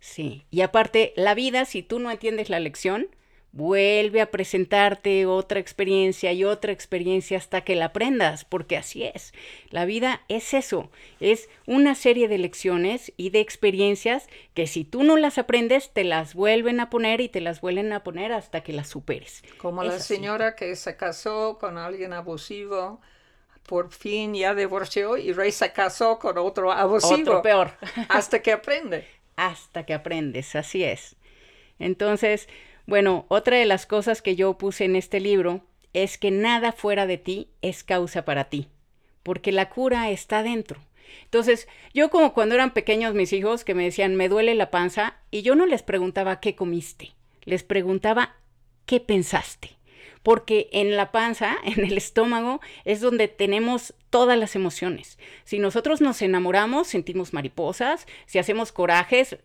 Sí, 0.01 0.45
y 0.51 0.61
aparte, 0.61 1.13
la 1.17 1.35
vida, 1.35 1.65
si 1.65 1.83
tú 1.83 1.99
no 1.99 2.11
entiendes 2.11 2.49
la 2.51 2.61
lección, 2.61 3.09
vuelve 3.53 4.21
a 4.21 4.31
presentarte 4.31 5.25
otra 5.25 5.61
experiencia 5.61 6.33
y 6.33 6.45
otra 6.45 6.73
experiencia 6.73 7.39
hasta 7.39 7.63
que 7.63 7.75
la 7.75 7.87
aprendas, 7.87 8.45
porque 8.45 8.77
así 8.77 9.05
es. 9.05 9.33
La 9.71 9.87
vida 9.87 10.23
es 10.29 10.53
eso, 10.53 10.91
es 11.21 11.49
una 11.67 11.95
serie 11.95 12.29
de 12.29 12.39
lecciones 12.39 13.13
y 13.17 13.31
de 13.31 13.41
experiencias 13.41 14.29
que 14.55 14.67
si 14.67 14.85
tú 14.85 15.05
no 15.05 15.17
las 15.17 15.39
aprendes, 15.39 15.91
te 15.93 16.05
las 16.05 16.35
vuelven 16.35 16.81
a 16.81 16.91
poner 16.91 17.21
y 17.21 17.29
te 17.29 17.41
las 17.41 17.61
vuelven 17.61 17.93
a 17.93 18.05
poner 18.05 18.33
hasta 18.33 18.63
que 18.63 18.73
las 18.73 18.89
superes. 18.89 19.43
Como 19.59 19.83
la 19.83 20.01
señora 20.01 20.55
que 20.55 20.77
se 20.77 20.97
casó 20.97 21.59
con 21.59 21.79
alguien 21.79 22.13
abusivo. 22.13 23.01
Por 23.67 23.91
fin 23.91 24.33
ya 24.33 24.55
divorció 24.55 25.17
y 25.17 25.33
Rey 25.33 25.51
se 25.51 25.73
casó 25.73 26.21
con 26.21 26.39
otro 26.39 26.71
abusivo. 26.71 27.31
Otro 27.33 27.43
peor. 27.43 27.73
hasta 28.09 28.41
que 28.41 28.53
aprende. 28.53 29.09
Hasta 29.37 29.85
que 29.85 29.93
aprendes, 29.93 30.57
así 30.57 30.83
es. 30.83 31.17
Entonces, 31.79 32.49
bueno, 32.87 33.27
otra 33.29 33.57
de 33.57 33.67
las 33.67 33.87
cosas 33.87 34.23
que 34.23 34.37
yo 34.37 34.59
puse 34.59 34.85
en 34.85 34.97
este 34.97 35.21
libro 35.21 35.63
es 35.93 36.19
que 36.19 36.31
nada 36.31 36.73
fuera 36.73 37.07
de 37.07 37.19
ti 37.19 37.49
es 37.63 37.85
causa 37.85 38.25
para 38.25 38.45
ti, 38.45 38.69
porque 39.23 39.53
la 39.53 39.71
cura 39.71 40.11
está 40.11 40.43
dentro. 40.43 40.81
Entonces, 41.25 41.69
yo 41.95 42.11
como 42.11 42.33
cuando 42.33 42.55
eran 42.55 42.73
pequeños 42.73 43.15
mis 43.15 43.33
hijos 43.33 43.65
que 43.65 43.75
me 43.75 43.85
decían, 43.85 44.17
me 44.17 44.29
duele 44.29 44.55
la 44.55 44.71
panza, 44.71 45.19
y 45.31 45.43
yo 45.43 45.55
no 45.55 45.67
les 45.67 45.83
preguntaba 45.83 46.41
qué 46.41 46.55
comiste, 46.55 47.15
les 47.45 47.63
preguntaba 47.63 48.37
qué 48.87 49.01
pensaste 49.01 49.76
porque 50.27 50.69
en 50.73 50.97
la 50.97 51.13
panza, 51.13 51.57
en 51.65 51.85
el 51.85 51.97
estómago, 51.97 52.61
es 52.85 53.01
donde 53.01 53.29
tenemos 53.29 53.95
todas 54.11 54.37
las 54.37 54.57
emociones. 54.57 55.21
Si 55.45 55.61
nosotros 55.61 56.01
nos 56.01 56.21
enamoramos, 56.21 56.89
sentimos 56.89 57.33
mariposas, 57.33 58.09
si 58.27 58.41
hacemos 58.41 58.73
corajes, 58.73 59.39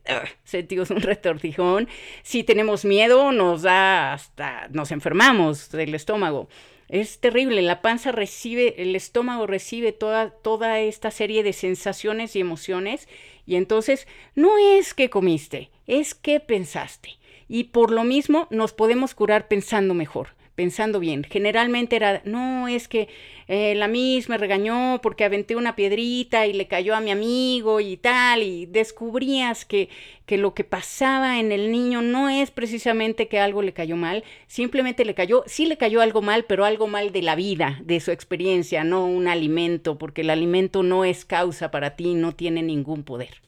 sentimos 0.44 0.90
un 0.90 1.02
retortijón, 1.02 1.88
si 2.24 2.44
tenemos 2.44 2.84
miedo, 2.84 3.32
nos 3.32 3.62
da 3.62 4.14
hasta, 4.14 4.70
nos 4.72 4.92
enfermamos 4.92 5.70
del 5.70 5.94
estómago. 5.94 6.50
Es 6.90 7.20
terrible, 7.20 7.62
la 7.62 7.84
panza 7.84 8.12
recibe, 8.12 8.82
el 8.82 8.96
estómago 8.96 9.46
recibe 9.46 9.92
toda, 9.92 10.32
toda 10.32 10.80
esta 10.80 11.12
serie 11.12 11.44
de 11.44 11.54
sensaciones 11.54 12.36
y 12.36 12.40
emociones 12.40 13.08
y 13.46 13.56
entonces 13.56 14.08
no 14.34 14.58
es 14.58 14.96
que 14.96 15.12
comiste, 15.12 15.70
es 15.86 16.16
que 16.16 16.40
pensaste. 16.40 17.20
Y 17.48 17.66
por 17.66 17.92
lo 17.92 18.04
mismo 18.04 18.48
nos 18.50 18.74
podemos 18.74 19.14
curar 19.14 19.48
pensando 19.48 19.94
mejor 19.94 20.41
pensando 20.62 21.00
bien. 21.00 21.24
Generalmente 21.24 21.96
era, 21.96 22.22
no, 22.24 22.68
es 22.68 22.88
que 22.88 23.08
eh, 23.48 23.74
la 23.74 23.88
misma 23.88 24.36
me 24.36 24.38
regañó 24.38 25.00
porque 25.02 25.24
aventé 25.24 25.56
una 25.56 25.76
piedrita 25.76 26.46
y 26.46 26.54
le 26.54 26.68
cayó 26.68 26.94
a 26.94 27.02
mi 27.02 27.10
amigo 27.10 27.80
y 27.80 27.98
tal, 27.98 28.44
y 28.44 28.68
descubrías 28.68 29.66
que, 29.66 29.90
que 30.28 30.38
lo 30.38 30.54
que 30.54 30.64
pasaba 30.64 31.40
en 31.40 31.52
el 31.52 31.72
niño 31.72 32.04
no 32.04 32.30
es 32.30 32.52
precisamente 32.52 33.28
que 33.28 33.40
algo 33.40 33.64
le 33.64 33.74
cayó 33.74 33.96
mal, 33.96 34.24
simplemente 34.46 35.04
le 35.04 35.16
cayó, 35.16 35.44
sí 35.48 35.66
le 35.66 35.78
cayó 35.78 36.00
algo 36.02 36.22
mal, 36.22 36.46
pero 36.46 36.64
algo 36.64 36.86
mal 36.86 37.12
de 37.12 37.24
la 37.24 37.34
vida, 37.34 37.80
de 37.84 38.00
su 38.00 38.12
experiencia, 38.12 38.84
no 38.84 39.08
un 39.08 39.28
alimento, 39.28 39.98
porque 39.98 40.22
el 40.22 40.30
alimento 40.30 40.84
no 40.84 41.06
es 41.06 41.26
causa 41.26 41.72
para 41.72 41.96
ti, 41.96 42.14
no 42.14 42.36
tiene 42.36 42.62
ningún 42.62 43.04
poder. 43.04 43.42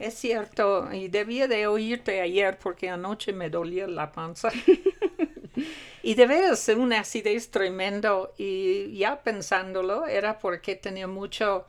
Es 0.00 0.14
cierto, 0.14 0.92
y 0.92 1.06
debía 1.06 1.46
de 1.46 1.68
oírte 1.68 2.20
ayer 2.20 2.58
porque 2.58 2.90
anoche 2.90 3.32
me 3.32 3.48
dolía 3.48 3.86
la 3.86 4.10
panza. 4.10 4.50
Y 6.06 6.14
de 6.14 6.28
veras, 6.28 6.68
una 6.68 7.00
acidez 7.00 7.50
tremendo. 7.50 8.32
Y 8.38 8.96
ya 8.96 9.24
pensándolo, 9.24 10.06
era 10.06 10.38
porque 10.38 10.76
tenía 10.76 11.08
mucha 11.08 11.64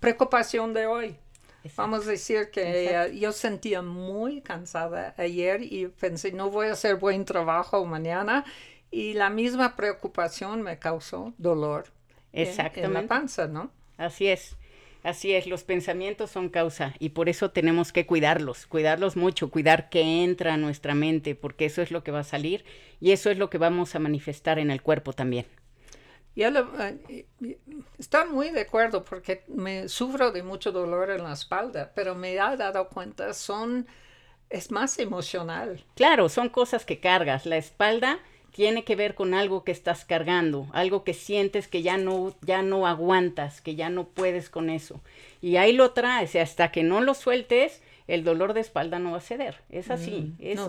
preocupación 0.00 0.72
de 0.72 0.86
hoy. 0.86 1.16
Vamos 1.76 2.06
a 2.06 2.10
decir 2.12 2.50
que 2.50 2.88
eh, 2.88 3.18
yo 3.18 3.32
sentía 3.32 3.82
muy 3.82 4.40
cansada 4.40 5.14
ayer 5.18 5.62
y 5.62 5.88
pensé, 5.88 6.32
no 6.32 6.48
voy 6.48 6.68
a 6.68 6.72
hacer 6.72 6.96
buen 6.96 7.26
trabajo 7.26 7.84
mañana. 7.84 8.46
Y 8.90 9.12
la 9.12 9.28
misma 9.28 9.76
preocupación 9.76 10.62
me 10.62 10.78
causó 10.78 11.34
dolor 11.36 11.84
Exactamente. 12.32 12.86
en 12.86 12.94
la 12.94 13.02
panza, 13.06 13.46
¿no? 13.46 13.72
Así 13.98 14.26
es. 14.26 14.56
Así 15.02 15.34
es, 15.34 15.48
los 15.48 15.64
pensamientos 15.64 16.30
son 16.30 16.48
causa 16.48 16.94
y 17.00 17.10
por 17.10 17.28
eso 17.28 17.50
tenemos 17.50 17.92
que 17.92 18.06
cuidarlos, 18.06 18.66
cuidarlos 18.66 19.16
mucho, 19.16 19.50
cuidar 19.50 19.90
que 19.90 20.22
entra 20.22 20.54
a 20.54 20.56
nuestra 20.56 20.94
mente, 20.94 21.34
porque 21.34 21.64
eso 21.64 21.82
es 21.82 21.90
lo 21.90 22.04
que 22.04 22.12
va 22.12 22.20
a 22.20 22.24
salir 22.24 22.64
y 23.00 23.10
eso 23.10 23.28
es 23.30 23.36
lo 23.36 23.50
que 23.50 23.58
vamos 23.58 23.96
a 23.96 23.98
manifestar 23.98 24.60
en 24.60 24.70
el 24.70 24.80
cuerpo 24.80 25.12
también. 25.12 25.46
Ya 26.36 26.48
eh, 27.10 27.26
está 27.98 28.26
muy 28.26 28.50
de 28.50 28.62
acuerdo 28.62 29.04
porque 29.04 29.42
me 29.48 29.88
sufro 29.88 30.30
de 30.30 30.42
mucho 30.42 30.70
dolor 30.70 31.10
en 31.10 31.24
la 31.24 31.32
espalda, 31.32 31.92
pero 31.94 32.14
me 32.14 32.38
ha 32.38 32.56
dado 32.56 32.88
cuenta, 32.88 33.34
son, 33.34 33.86
es 34.48 34.70
más 34.70 34.98
emocional. 34.98 35.84
Claro, 35.94 36.28
son 36.28 36.48
cosas 36.48 36.86
que 36.86 37.00
cargas. 37.00 37.44
La 37.44 37.58
espalda 37.58 38.18
tiene 38.52 38.84
que 38.84 38.96
ver 38.96 39.14
con 39.14 39.34
algo 39.34 39.64
que 39.64 39.72
estás 39.72 40.04
cargando, 40.04 40.68
algo 40.72 41.04
que 41.04 41.14
sientes 41.14 41.68
que 41.68 41.82
ya 41.82 41.96
no, 41.96 42.34
ya 42.42 42.62
no 42.62 42.86
aguantas, 42.86 43.60
que 43.60 43.74
ya 43.74 43.88
no 43.88 44.04
puedes 44.04 44.50
con 44.50 44.70
eso. 44.70 45.00
Y 45.40 45.56
ahí 45.56 45.72
lo 45.72 45.92
traes, 45.92 46.34
y 46.34 46.38
hasta 46.38 46.70
que 46.70 46.82
no 46.82 47.00
lo 47.00 47.14
sueltes, 47.14 47.82
el 48.08 48.24
dolor 48.24 48.52
de 48.52 48.60
espalda 48.60 48.98
no 48.98 49.12
va 49.12 49.18
a 49.18 49.22
ceder. 49.22 49.62
Es 49.70 49.90
así. 49.90 50.10
Mm, 50.10 50.36
es, 50.40 50.60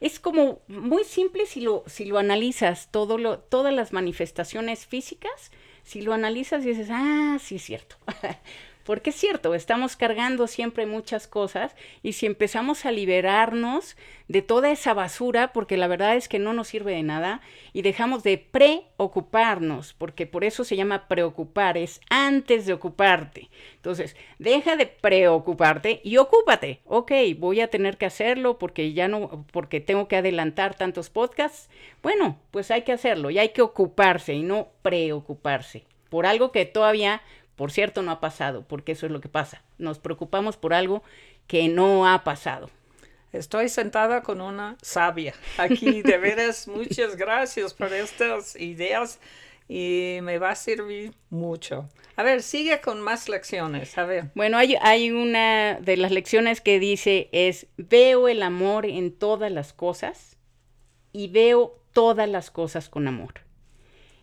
es, 0.00 0.20
como 0.20 0.60
muy 0.68 1.04
simple 1.04 1.46
si 1.46 1.62
lo, 1.62 1.82
si 1.86 2.04
lo 2.04 2.18
analizas, 2.18 2.88
todo 2.90 3.16
lo, 3.16 3.38
todas 3.38 3.72
las 3.72 3.92
manifestaciones 3.92 4.86
físicas, 4.86 5.50
si 5.82 6.02
lo 6.02 6.12
analizas 6.12 6.62
y 6.64 6.68
dices, 6.68 6.88
ah, 6.90 7.38
sí 7.40 7.56
es 7.56 7.62
cierto. 7.62 7.96
Porque 8.90 9.10
es 9.10 9.16
cierto, 9.16 9.54
estamos 9.54 9.94
cargando 9.94 10.48
siempre 10.48 10.84
muchas 10.84 11.28
cosas 11.28 11.76
y 12.02 12.14
si 12.14 12.26
empezamos 12.26 12.84
a 12.84 12.90
liberarnos 12.90 13.96
de 14.26 14.42
toda 14.42 14.72
esa 14.72 14.94
basura, 14.94 15.52
porque 15.52 15.76
la 15.76 15.86
verdad 15.86 16.16
es 16.16 16.26
que 16.28 16.40
no 16.40 16.54
nos 16.54 16.66
sirve 16.66 16.94
de 16.94 17.04
nada, 17.04 17.40
y 17.72 17.82
dejamos 17.82 18.24
de 18.24 18.36
preocuparnos, 18.36 19.92
porque 19.92 20.26
por 20.26 20.42
eso 20.42 20.64
se 20.64 20.74
llama 20.74 21.06
preocupar, 21.06 21.78
es 21.78 22.00
antes 22.10 22.66
de 22.66 22.72
ocuparte. 22.72 23.48
Entonces, 23.76 24.16
deja 24.40 24.74
de 24.74 24.86
preocuparte 24.86 26.00
y 26.02 26.16
ocúpate. 26.16 26.80
Ok, 26.84 27.12
voy 27.38 27.60
a 27.60 27.70
tener 27.70 27.96
que 27.96 28.06
hacerlo 28.06 28.58
porque 28.58 28.92
ya 28.92 29.06
no, 29.06 29.46
porque 29.52 29.78
tengo 29.78 30.08
que 30.08 30.16
adelantar 30.16 30.74
tantos 30.74 31.10
podcasts. 31.10 31.70
Bueno, 32.02 32.40
pues 32.50 32.72
hay 32.72 32.82
que 32.82 32.90
hacerlo 32.90 33.30
y 33.30 33.38
hay 33.38 33.50
que 33.50 33.62
ocuparse 33.62 34.34
y 34.34 34.42
no 34.42 34.66
preocuparse 34.82 35.84
por 36.10 36.26
algo 36.26 36.52
que 36.52 36.66
todavía 36.66 37.22
por 37.60 37.72
cierto, 37.72 38.00
no 38.00 38.10
ha 38.10 38.20
pasado, 38.20 38.64
porque 38.66 38.92
eso 38.92 39.04
es 39.04 39.12
lo 39.12 39.20
que 39.20 39.28
pasa. 39.28 39.62
Nos 39.76 39.98
preocupamos 39.98 40.56
por 40.56 40.72
algo 40.72 41.02
que 41.46 41.68
no 41.68 42.08
ha 42.08 42.24
pasado. 42.24 42.70
Estoy 43.34 43.68
sentada 43.68 44.22
con 44.22 44.40
una 44.40 44.78
sabia 44.80 45.34
aquí. 45.58 46.00
De 46.00 46.16
veras, 46.16 46.66
muchas 46.74 47.16
gracias 47.16 47.74
por 47.74 47.92
estas 47.92 48.56
ideas 48.56 49.20
y 49.68 50.20
me 50.22 50.38
va 50.38 50.52
a 50.52 50.54
servir 50.54 51.12
mucho. 51.28 51.86
A 52.16 52.22
ver, 52.22 52.42
sigue 52.42 52.80
con 52.80 53.02
más 53.02 53.28
lecciones. 53.28 53.98
A 53.98 54.06
ver. 54.06 54.30
Bueno, 54.34 54.56
hay, 54.56 54.76
hay 54.80 55.10
una 55.10 55.78
de 55.82 55.98
las 55.98 56.12
lecciones 56.12 56.62
que 56.62 56.80
dice 56.80 57.28
es, 57.32 57.66
veo 57.76 58.28
el 58.28 58.42
amor 58.42 58.86
en 58.86 59.12
todas 59.12 59.52
las 59.52 59.74
cosas 59.74 60.38
y 61.12 61.28
veo 61.28 61.78
todas 61.92 62.26
las 62.26 62.50
cosas 62.50 62.88
con 62.88 63.06
amor. 63.06 63.34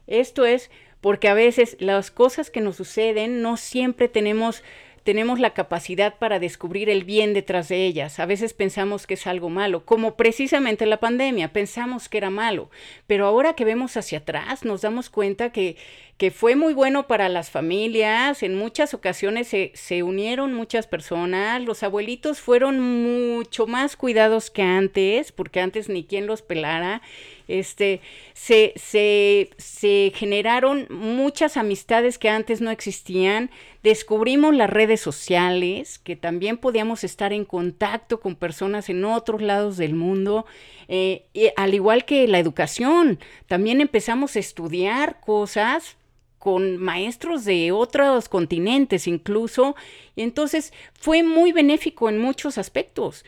Esto 0.08 0.44
es 0.44 0.72
porque 1.02 1.28
a 1.28 1.34
veces 1.34 1.78
las 1.80 2.12
cosas 2.12 2.50
que 2.50 2.62
nos 2.62 2.78
suceden 2.78 3.42
no 3.42 3.58
siempre 3.58 4.08
tenemos 4.08 4.64
tenemos 5.08 5.40
la 5.40 5.54
capacidad 5.54 6.16
para 6.18 6.38
descubrir 6.38 6.90
el 6.90 7.06
bien 7.06 7.34
detrás 7.34 7.70
de 7.70 7.86
ellas. 7.86 8.20
A 8.20 8.26
veces 8.26 8.54
pensamos 8.54 9.08
que 9.08 9.14
es 9.14 9.26
algo 9.26 9.48
malo, 9.48 9.86
como 9.86 10.18
precisamente 10.18 10.86
la 10.86 11.00
pandemia, 11.00 11.54
pensamos 11.54 12.10
que 12.10 12.18
era 12.18 12.30
malo, 12.30 12.70
pero 13.08 13.26
ahora 13.26 13.54
que 13.54 13.64
vemos 13.64 13.96
hacia 13.96 14.18
atrás 14.18 14.66
nos 14.66 14.82
damos 14.82 15.10
cuenta 15.10 15.54
que, 15.54 15.78
que 16.18 16.30
fue 16.30 16.58
muy 16.58 16.74
bueno 16.74 17.08
para 17.08 17.30
las 17.30 17.50
familias, 17.50 18.44
en 18.44 18.58
muchas 18.58 18.94
ocasiones 18.94 19.48
se, 19.48 19.72
se 19.76 20.04
unieron 20.04 20.54
muchas 20.54 20.88
personas, 20.88 21.62
los 21.62 21.84
abuelitos 21.84 22.42
fueron 22.42 22.78
mucho 22.82 23.66
más 23.66 23.96
cuidados 23.96 24.52
que 24.52 24.64
antes, 24.64 25.32
porque 25.32 25.62
antes 25.62 25.88
ni 25.88 26.04
quien 26.04 26.28
los 26.28 26.42
pelara, 26.42 27.02
Este, 27.48 28.02
se, 28.34 28.74
se, 28.76 29.52
se 29.58 30.12
generaron 30.14 30.88
muchas 30.90 31.56
amistades 31.58 32.18
que 32.18 32.30
antes 32.30 32.60
no 32.60 32.72
existían, 32.72 33.50
descubrimos 33.84 34.54
las 34.54 34.70
redes 34.70 35.00
sociales, 35.00 35.98
que 36.00 36.16
también 36.16 36.58
podíamos 36.58 37.04
estar 37.04 37.32
en 37.32 37.46
contacto 37.46 38.20
con 38.20 38.36
personas 38.36 38.90
en 38.90 39.06
otros 39.06 39.42
lados 39.42 39.78
del 39.78 39.96
mundo, 39.96 40.46
eh, 40.90 41.26
al 41.56 41.74
igual 41.74 42.06
que 42.06 42.28
la 42.28 42.40
educación, 42.40 43.20
también 43.48 43.82
empezamos 43.82 44.36
a 44.36 44.40
estudiar 44.40 45.20
cosas 45.22 45.98
con 46.38 46.78
maestros 46.78 47.46
de 47.46 47.72
otros 47.72 48.30
continentes 48.30 49.08
incluso, 49.08 49.76
y 50.16 50.22
entonces 50.22 50.74
fue 50.94 51.24
muy 51.24 51.52
benéfico 51.52 52.10
en 52.10 52.20
muchos 52.20 52.58
aspectos 52.58 53.26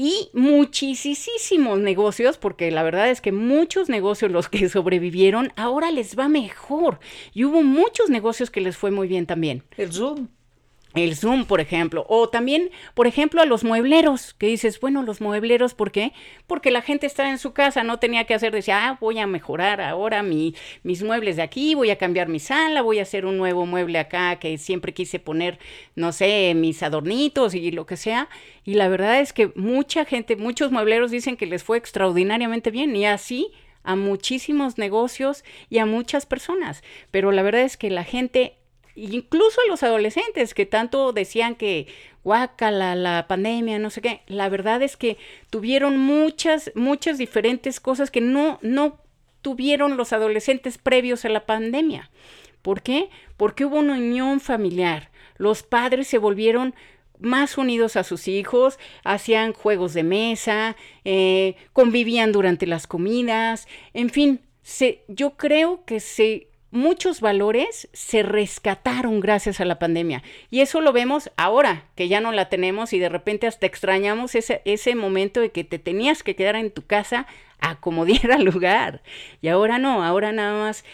y 0.00 0.30
muchísimos 0.32 1.80
negocios, 1.80 2.38
porque 2.38 2.70
la 2.70 2.84
verdad 2.84 3.10
es 3.10 3.20
que 3.20 3.32
muchos 3.32 3.88
negocios 3.88 4.30
los 4.30 4.48
que 4.48 4.68
sobrevivieron 4.68 5.52
ahora 5.56 5.90
les 5.90 6.16
va 6.16 6.28
mejor 6.28 7.00
y 7.34 7.44
hubo 7.44 7.64
muchos 7.64 8.08
negocios 8.08 8.48
que 8.48 8.60
les 8.60 8.76
fue 8.76 8.92
muy 8.92 9.08
bien 9.08 9.26
también. 9.26 9.64
El 9.76 9.92
Zoom 9.92 10.28
el 10.98 11.16
Zoom, 11.16 11.44
por 11.44 11.60
ejemplo, 11.60 12.04
o 12.08 12.28
también, 12.28 12.70
por 12.94 13.06
ejemplo, 13.06 13.40
a 13.40 13.46
los 13.46 13.64
muebleros, 13.64 14.34
que 14.34 14.46
dices, 14.46 14.80
bueno, 14.80 15.02
los 15.02 15.20
muebleros, 15.20 15.74
¿por 15.74 15.90
qué? 15.90 16.12
Porque 16.46 16.70
la 16.70 16.82
gente 16.82 17.06
estaba 17.06 17.30
en 17.30 17.38
su 17.38 17.52
casa, 17.52 17.84
no 17.84 17.98
tenía 17.98 18.24
que 18.24 18.34
hacer, 18.34 18.52
decía, 18.52 18.88
ah, 18.88 18.98
voy 19.00 19.18
a 19.18 19.26
mejorar 19.26 19.80
ahora 19.80 20.22
mi, 20.22 20.54
mis 20.82 21.02
muebles 21.02 21.36
de 21.36 21.42
aquí, 21.42 21.74
voy 21.74 21.90
a 21.90 21.96
cambiar 21.96 22.28
mi 22.28 22.40
sala, 22.40 22.82
voy 22.82 22.98
a 22.98 23.02
hacer 23.02 23.24
un 23.24 23.38
nuevo 23.38 23.66
mueble 23.66 23.98
acá 23.98 24.36
que 24.36 24.58
siempre 24.58 24.92
quise 24.92 25.18
poner, 25.18 25.58
no 25.94 26.12
sé, 26.12 26.52
mis 26.54 26.82
adornitos 26.82 27.54
y 27.54 27.70
lo 27.70 27.86
que 27.86 27.96
sea. 27.96 28.28
Y 28.64 28.74
la 28.74 28.88
verdad 28.88 29.20
es 29.20 29.32
que 29.32 29.52
mucha 29.54 30.04
gente, 30.04 30.36
muchos 30.36 30.70
muebleros 30.70 31.10
dicen 31.10 31.36
que 31.36 31.46
les 31.46 31.62
fue 31.62 31.78
extraordinariamente 31.78 32.70
bien 32.70 32.94
y 32.94 33.06
así 33.06 33.52
a 33.82 33.96
muchísimos 33.96 34.76
negocios 34.76 35.44
y 35.70 35.78
a 35.78 35.86
muchas 35.86 36.26
personas. 36.26 36.82
Pero 37.10 37.32
la 37.32 37.42
verdad 37.42 37.62
es 37.62 37.78
que 37.78 37.88
la 37.88 38.04
gente 38.04 38.57
incluso 38.98 39.60
a 39.60 39.68
los 39.68 39.82
adolescentes 39.82 40.54
que 40.54 40.66
tanto 40.66 41.12
decían 41.12 41.54
que 41.54 41.86
guácala, 42.24 42.94
la 42.94 43.26
pandemia, 43.28 43.78
no 43.78 43.90
sé 43.90 44.00
qué, 44.00 44.22
la 44.26 44.48
verdad 44.48 44.82
es 44.82 44.96
que 44.96 45.16
tuvieron 45.50 45.98
muchas, 45.98 46.72
muchas 46.74 47.18
diferentes 47.18 47.80
cosas 47.80 48.10
que 48.10 48.20
no, 48.20 48.58
no 48.62 49.00
tuvieron 49.42 49.96
los 49.96 50.12
adolescentes 50.12 50.78
previos 50.78 51.24
a 51.24 51.28
la 51.28 51.46
pandemia. 51.46 52.10
¿Por 52.62 52.82
qué? 52.82 53.08
Porque 53.36 53.64
hubo 53.64 53.78
una 53.78 53.94
unión 53.94 54.40
familiar. 54.40 55.10
Los 55.36 55.62
padres 55.62 56.08
se 56.08 56.18
volvieron 56.18 56.74
más 57.20 57.56
unidos 57.58 57.96
a 57.96 58.04
sus 58.04 58.28
hijos, 58.28 58.78
hacían 59.04 59.52
juegos 59.52 59.94
de 59.94 60.02
mesa, 60.02 60.76
eh, 61.04 61.56
convivían 61.72 62.32
durante 62.32 62.66
las 62.66 62.86
comidas, 62.86 63.66
en 63.94 64.10
fin, 64.10 64.40
se, 64.62 65.02
yo 65.08 65.36
creo 65.36 65.84
que 65.84 65.98
se 66.00 66.47
muchos 66.70 67.20
valores 67.20 67.88
se 67.92 68.22
rescataron 68.22 69.20
gracias 69.20 69.60
a 69.60 69.64
la 69.64 69.78
pandemia. 69.78 70.22
Y 70.50 70.60
eso 70.60 70.80
lo 70.80 70.92
vemos 70.92 71.30
ahora, 71.36 71.84
que 71.94 72.08
ya 72.08 72.20
no 72.20 72.32
la 72.32 72.48
tenemos 72.48 72.92
y 72.92 72.98
de 72.98 73.08
repente 73.08 73.46
hasta 73.46 73.66
extrañamos 73.66 74.34
ese, 74.34 74.62
ese 74.64 74.94
momento 74.94 75.40
de 75.40 75.50
que 75.50 75.64
te 75.64 75.78
tenías 75.78 76.22
que 76.22 76.36
quedar 76.36 76.56
en 76.56 76.70
tu 76.70 76.86
casa 76.86 77.26
a 77.60 77.76
como 77.76 78.04
diera 78.06 78.38
lugar. 78.38 79.02
Y 79.40 79.48
ahora 79.48 79.78
no, 79.78 80.04
ahora 80.04 80.32
nada 80.32 80.58
más 80.58 80.84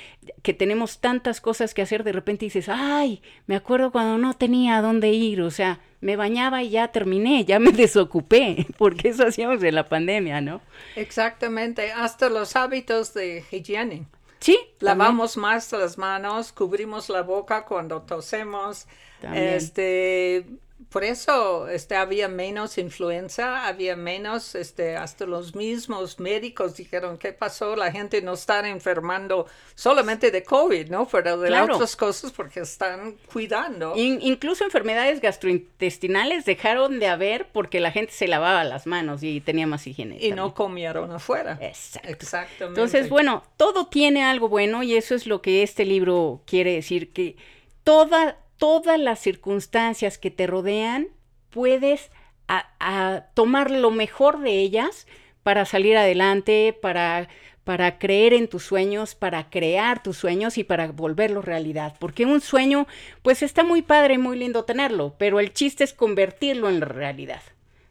que 0.42 0.54
tenemos 0.54 1.00
tantas 1.00 1.40
cosas 1.40 1.74
que 1.74 1.82
hacer, 1.82 2.04
de 2.04 2.12
repente 2.12 2.46
dices, 2.46 2.68
ay, 2.68 3.22
me 3.46 3.56
acuerdo 3.56 3.92
cuando 3.92 4.18
no 4.18 4.34
tenía 4.34 4.80
dónde 4.80 5.10
ir, 5.10 5.42
o 5.42 5.50
sea, 5.50 5.80
me 6.00 6.16
bañaba 6.16 6.62
y 6.62 6.70
ya 6.70 6.88
terminé, 6.88 7.44
ya 7.44 7.58
me 7.58 7.72
desocupé, 7.72 8.66
porque 8.78 9.08
eso 9.08 9.26
hacíamos 9.26 9.62
en 9.62 9.74
la 9.74 9.88
pandemia, 9.88 10.40
¿no? 10.40 10.60
Exactamente, 10.96 11.92
hasta 11.92 12.28
los 12.28 12.56
hábitos 12.56 13.14
de 13.14 13.44
higiene. 13.50 14.06
Sí. 14.44 14.58
Lavamos 14.80 15.38
más 15.38 15.72
las 15.72 15.96
manos, 15.96 16.52
cubrimos 16.52 17.08
la 17.08 17.22
boca 17.22 17.64
cuando 17.64 18.02
tosemos. 18.02 18.86
Este, 19.32 20.44
por 20.88 21.04
eso 21.04 21.68
este, 21.68 21.94
había 21.94 22.28
menos 22.28 22.78
influenza, 22.78 23.66
había 23.66 23.96
menos, 23.96 24.54
este, 24.54 24.96
hasta 24.96 25.24
los 25.24 25.54
mismos 25.54 26.18
médicos 26.18 26.76
dijeron, 26.76 27.16
¿qué 27.16 27.32
pasó? 27.32 27.76
La 27.76 27.92
gente 27.92 28.20
no 28.22 28.34
está 28.34 28.68
enfermando 28.68 29.46
solamente 29.74 30.30
de 30.30 30.42
COVID, 30.42 30.90
¿no? 30.90 31.06
Pero 31.06 31.38
de 31.38 31.60
otras 31.60 31.96
cosas 31.96 32.32
porque 32.32 32.60
están 32.60 33.16
cuidando. 33.32 33.94
incluso 33.96 34.64
enfermedades 34.64 35.20
gastrointestinales 35.20 36.44
dejaron 36.44 36.98
de 36.98 37.06
haber 37.06 37.48
porque 37.52 37.80
la 37.80 37.92
gente 37.92 38.12
se 38.12 38.26
lavaba 38.26 38.64
las 38.64 38.86
manos 38.86 39.22
y 39.22 39.40
tenía 39.40 39.66
más 39.66 39.86
higiene. 39.86 40.18
Y 40.20 40.32
no 40.32 40.54
comieron 40.54 41.10
afuera. 41.12 41.58
Exacto. 41.60 42.08
Exactamente. 42.10 42.80
Entonces, 42.80 43.08
bueno, 43.08 43.44
todo 43.56 43.86
tiene 43.86 44.24
algo 44.24 44.48
bueno 44.48 44.82
y 44.82 44.96
eso 44.96 45.14
es 45.14 45.26
lo 45.26 45.40
que 45.40 45.62
este 45.62 45.84
libro 45.84 46.42
quiere 46.46 46.74
decir, 46.74 47.12
que 47.12 47.36
toda 47.84 48.38
todas 48.64 48.98
las 48.98 49.18
circunstancias 49.18 50.16
que 50.16 50.30
te 50.30 50.46
rodean, 50.46 51.08
puedes 51.50 52.10
a, 52.48 53.26
tomar 53.34 53.70
lo 53.70 53.90
mejor 53.90 54.40
de 54.40 54.58
ellas 54.58 55.06
para 55.42 55.66
salir 55.66 55.98
adelante, 55.98 56.74
para, 56.80 57.28
para 57.64 57.98
creer 57.98 58.32
en 58.32 58.48
tus 58.48 58.62
sueños, 58.62 59.14
para 59.14 59.50
crear 59.50 60.02
tus 60.02 60.16
sueños 60.16 60.56
y 60.56 60.64
para 60.64 60.90
volverlos 60.92 61.44
realidad. 61.44 61.94
Porque 62.00 62.24
un 62.24 62.40
sueño, 62.40 62.86
pues 63.20 63.42
está 63.42 63.64
muy 63.64 63.82
padre 63.82 64.14
y 64.14 64.18
muy 64.18 64.38
lindo 64.38 64.64
tenerlo, 64.64 65.14
pero 65.18 65.40
el 65.40 65.52
chiste 65.52 65.84
es 65.84 65.92
convertirlo 65.92 66.70
en 66.70 66.80
realidad. 66.80 67.42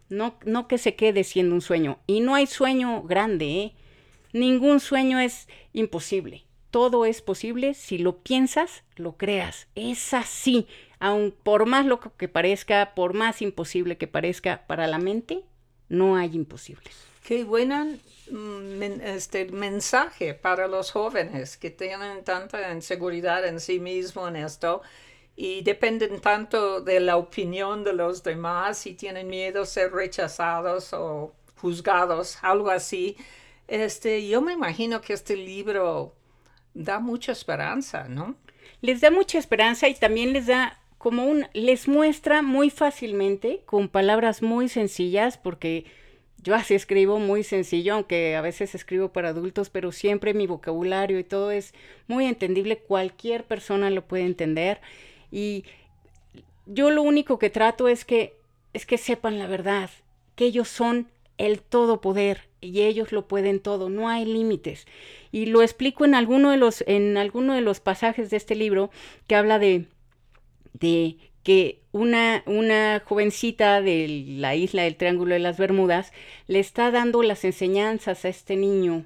No, 0.09 0.39
no 0.43 0.67
que 0.67 0.79
se 0.79 0.95
quede 0.95 1.23
siendo 1.23 1.53
un 1.53 1.61
sueño. 1.61 1.99
Y 2.07 2.21
no 2.21 2.33
hay 2.33 2.47
sueño 2.47 3.03
grande, 3.03 3.45
¿eh? 3.45 3.73
Ningún 4.31 4.79
sueño 4.79 5.19
es 5.19 5.47
imposible 5.71 6.45
todo 6.73 7.05
es 7.05 7.21
posible 7.21 7.75
si 7.75 7.99
lo 7.99 8.17
piensas, 8.17 8.83
lo 8.95 9.15
creas. 9.15 9.67
Es 9.75 10.11
así. 10.15 10.67
Aun 10.99 11.31
por 11.43 11.67
más 11.67 11.85
loco 11.85 12.13
que 12.17 12.27
parezca, 12.27 12.95
por 12.95 13.13
más 13.13 13.43
imposible 13.43 13.99
que 13.99 14.07
parezca 14.07 14.65
para 14.65 14.87
la 14.87 14.97
mente, 14.97 15.43
no 15.87 16.15
hay 16.15 16.33
imposibles. 16.33 16.95
Qué 17.23 17.43
buena 17.43 17.85
mm, 17.85 18.81
este 19.03 19.45
mensaje 19.51 20.33
para 20.33 20.67
los 20.67 20.89
jóvenes 20.89 21.57
que 21.57 21.69
tienen 21.69 22.23
tanta 22.23 22.73
inseguridad 22.73 23.45
en 23.45 23.59
sí 23.59 23.79
mismos 23.79 24.29
en 24.29 24.37
esto 24.37 24.81
y 25.35 25.61
dependen 25.61 26.21
tanto 26.21 26.81
de 26.81 26.99
la 26.99 27.17
opinión 27.17 27.83
de 27.83 27.93
los 27.93 28.23
demás 28.23 28.87
y 28.87 28.95
tienen 28.95 29.27
miedo 29.27 29.61
a 29.61 29.67
ser 29.67 29.91
rechazados 29.91 30.91
o 30.93 31.35
juzgados, 31.57 32.39
algo 32.41 32.71
así. 32.71 33.15
Este, 33.67 34.27
yo 34.27 34.41
me 34.41 34.53
imagino 34.53 35.01
que 35.01 35.13
este 35.13 35.35
libro 35.35 36.15
da 36.73 36.99
mucha 36.99 37.31
esperanza, 37.31 38.07
¿no? 38.07 38.35
Les 38.81 39.01
da 39.01 39.11
mucha 39.11 39.37
esperanza 39.37 39.87
y 39.87 39.95
también 39.95 40.33
les 40.33 40.47
da 40.47 40.79
como 40.97 41.25
un, 41.25 41.47
les 41.53 41.87
muestra 41.87 42.41
muy 42.41 42.69
fácilmente, 42.69 43.61
con 43.65 43.89
palabras 43.89 44.41
muy 44.41 44.69
sencillas, 44.69 45.37
porque 45.37 45.85
yo 46.43 46.55
así 46.55 46.75
escribo 46.75 47.19
muy 47.19 47.43
sencillo, 47.43 47.93
aunque 47.93 48.35
a 48.35 48.41
veces 48.41 48.75
escribo 48.75 49.09
para 49.09 49.29
adultos, 49.29 49.69
pero 49.69 49.91
siempre 49.91 50.33
mi 50.33 50.47
vocabulario 50.47 51.19
y 51.19 51.23
todo 51.23 51.51
es 51.51 51.73
muy 52.07 52.25
entendible, 52.25 52.77
cualquier 52.77 53.45
persona 53.45 53.89
lo 53.89 54.05
puede 54.05 54.25
entender. 54.25 54.81
Y 55.31 55.65
yo 56.65 56.89
lo 56.91 57.01
único 57.01 57.39
que 57.39 57.49
trato 57.49 57.87
es 57.87 58.05
que, 58.05 58.35
es 58.73 58.85
que 58.85 58.97
sepan 58.97 59.39
la 59.39 59.47
verdad, 59.47 59.89
que 60.35 60.45
ellos 60.45 60.67
son 60.67 61.07
el 61.45 61.61
todopoder 61.61 62.47
y 62.61 62.81
ellos 62.81 63.11
lo 63.11 63.27
pueden 63.27 63.59
todo, 63.59 63.89
no 63.89 64.09
hay 64.09 64.25
límites. 64.25 64.85
Y 65.31 65.47
lo 65.47 65.61
explico 65.61 66.05
en 66.05 66.15
alguno 66.15 66.51
de 66.51 66.57
los, 66.57 66.83
en 66.87 67.17
alguno 67.17 67.53
de 67.53 67.61
los 67.61 67.79
pasajes 67.79 68.29
de 68.29 68.37
este 68.37 68.55
libro 68.55 68.89
que 69.27 69.35
habla 69.35 69.59
de, 69.59 69.85
de 70.73 71.17
que 71.43 71.81
una, 71.91 72.43
una 72.45 73.01
jovencita 73.05 73.81
de 73.81 74.07
la 74.37 74.55
isla 74.55 74.83
del 74.83 74.95
Triángulo 74.95 75.33
de 75.33 75.39
las 75.39 75.57
Bermudas 75.57 76.13
le 76.47 76.59
está 76.59 76.89
dando 76.91 77.21
las 77.21 77.43
enseñanzas 77.43 78.23
a 78.23 78.29
este 78.29 78.55
niño, 78.55 79.05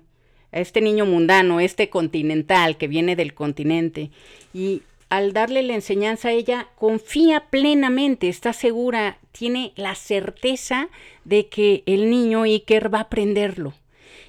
a 0.52 0.60
este 0.60 0.82
niño 0.82 1.06
mundano, 1.06 1.60
este 1.60 1.90
continental 1.90 2.78
que 2.78 2.88
viene 2.88 3.16
del 3.16 3.34
continente. 3.34 4.12
Y 4.54 4.84
al 5.10 5.34
darle 5.34 5.64
la 5.64 5.74
enseñanza 5.74 6.30
a 6.30 6.34
ella, 6.34 6.68
confía 6.76 7.46
plenamente, 7.50 8.28
está 8.28 8.54
segura, 8.54 9.20
tiene 9.32 9.72
la 9.76 9.96
certeza 9.96 10.90
de 11.24 11.48
que 11.48 11.84
el 11.86 12.10
niño 12.10 12.44
Iker 12.44 12.94
va 12.94 13.00
a 13.00 13.02
aprenderlo. 13.04 13.74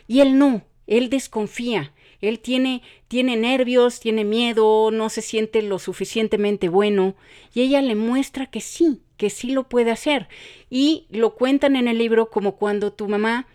Y 0.07 0.21
él 0.21 0.39
no, 0.39 0.63
él 0.87 1.11
desconfía, 1.11 1.93
él 2.21 2.41
tiene, 2.41 2.83
tiene 3.09 3.37
nervios, 3.37 4.01
tiene 4.01 4.25
miedo, 4.25 4.91
no 4.91 5.09
se 5.09 5.23
siente 5.23 5.63
lo 5.63 5.79
suficientemente 5.79 6.69
bueno, 6.69 7.15
y 7.55 7.63
ella 7.63 7.83
le 7.83 7.95
muestra 7.95 8.47
que 8.47 8.61
sí, 8.61 9.01
que 9.17 9.31
sí 9.31 9.51
lo 9.51 9.69
puede 9.69 9.91
hacer. 9.91 10.29
Y 10.71 11.07
lo 11.11 11.35
cuentan 11.35 11.77
en 11.77 11.89
el 11.89 11.99
libro 11.99 12.31
como 12.31 12.57
cuando 12.57 12.93
tu 12.93 13.09
mamá, 13.09 13.47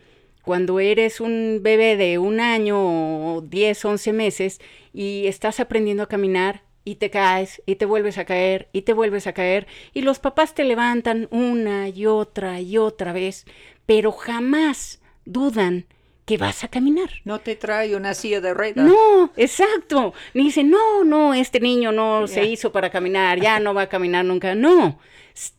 cuando 0.44 0.82
eres 0.82 1.22
un 1.22 1.60
bebé 1.62 1.96
de 1.96 2.18
un 2.18 2.42
año 2.42 3.36
o 3.36 3.42
10, 3.42 3.86
11 3.86 4.14
meses 4.14 4.62
y 4.94 5.26
estás 5.28 5.62
aprendiendo 5.62 6.04
a 6.04 6.10
caminar, 6.10 6.64
y 6.86 6.96
te 6.96 7.10
caes 7.10 7.62
y 7.66 7.76
te 7.76 7.86
vuelves 7.86 8.18
a 8.18 8.26
caer 8.26 8.70
y 8.74 8.82
te 8.82 8.94
vuelves 8.94 9.28
a 9.28 9.34
caer 9.34 9.68
y 9.94 10.02
los 10.02 10.20
papás 10.20 10.54
te 10.54 10.64
levantan 10.64 11.28
una 11.32 11.90
y 11.90 12.06
otra 12.06 12.62
y 12.62 12.78
otra 12.78 13.14
vez, 13.14 13.46
pero 13.86 14.12
jamás 14.12 15.02
dudan 15.26 15.86
que 16.26 16.38
vas 16.38 16.64
a 16.64 16.68
caminar. 16.68 17.10
No 17.26 17.40
te 17.40 17.56
trae 17.56 17.96
una 17.96 18.14
silla 18.14 18.42
de 18.42 18.54
ruedas. 18.54 18.86
No, 18.86 19.32
exacto. 19.36 20.14
Ni 20.34 20.46
dice, 20.46 20.64
no, 20.64 21.04
no, 21.04 21.34
este 21.34 21.60
niño 21.60 21.92
no 21.92 22.28
se 22.28 22.46
hizo 22.46 22.72
para 22.72 22.90
caminar, 22.90 23.40
ya 23.40 23.60
no 23.60 23.74
va 23.74 23.84
a 23.84 23.90
caminar 23.90 24.24
nunca. 24.24 24.56
No, 24.56 25.00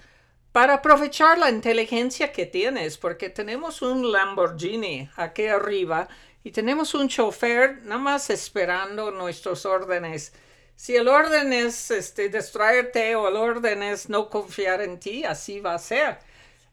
para 0.53 0.75
aprovechar 0.75 1.39
la 1.39 1.51
inteligencia 1.51 2.33
que 2.33 2.47
tienes, 2.47 2.97
porque 2.97 3.29
tenemos 3.29 3.83
un 3.83 4.11
Lamborghini 4.11 5.11
aquí 5.17 5.47
arriba 5.47 6.09
y 6.43 6.51
tenemos 6.51 6.95
un 6.95 7.09
chofer 7.09 7.83
nada 7.83 8.01
más 8.01 8.31
esperando 8.31 9.11
nuestros 9.11 9.67
órdenes. 9.67 10.33
Si 10.75 10.95
el 10.95 11.09
orden 11.09 11.53
es 11.53 11.91
este, 11.91 12.29
distraerte 12.29 13.17
o 13.17 13.29
el 13.29 13.37
orden 13.37 13.83
es 13.83 14.09
no 14.09 14.31
confiar 14.31 14.81
en 14.81 15.01
ti, 15.01 15.25
así 15.25 15.61
va 15.61 15.75
a 15.75 15.79
ser. 15.79 16.19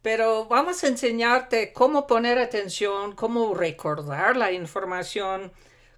Pero 0.02 0.46
vamos 0.46 0.84
a 0.84 0.88
enseñarte 0.88 1.74
cómo 1.74 2.08
poner 2.08 2.38
atención, 2.38 3.16
cómo 3.16 3.54
recordar 3.54 4.38
la 4.38 4.52
información, 4.52 5.52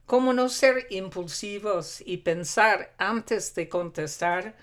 cómo 0.05 0.33
no 0.33 0.49
ser 0.49 0.87
impulsivos 0.89 2.01
y 2.05 2.17
pensar 2.17 2.93
antes 2.97 3.55
de 3.55 3.67
contestar 3.67 4.55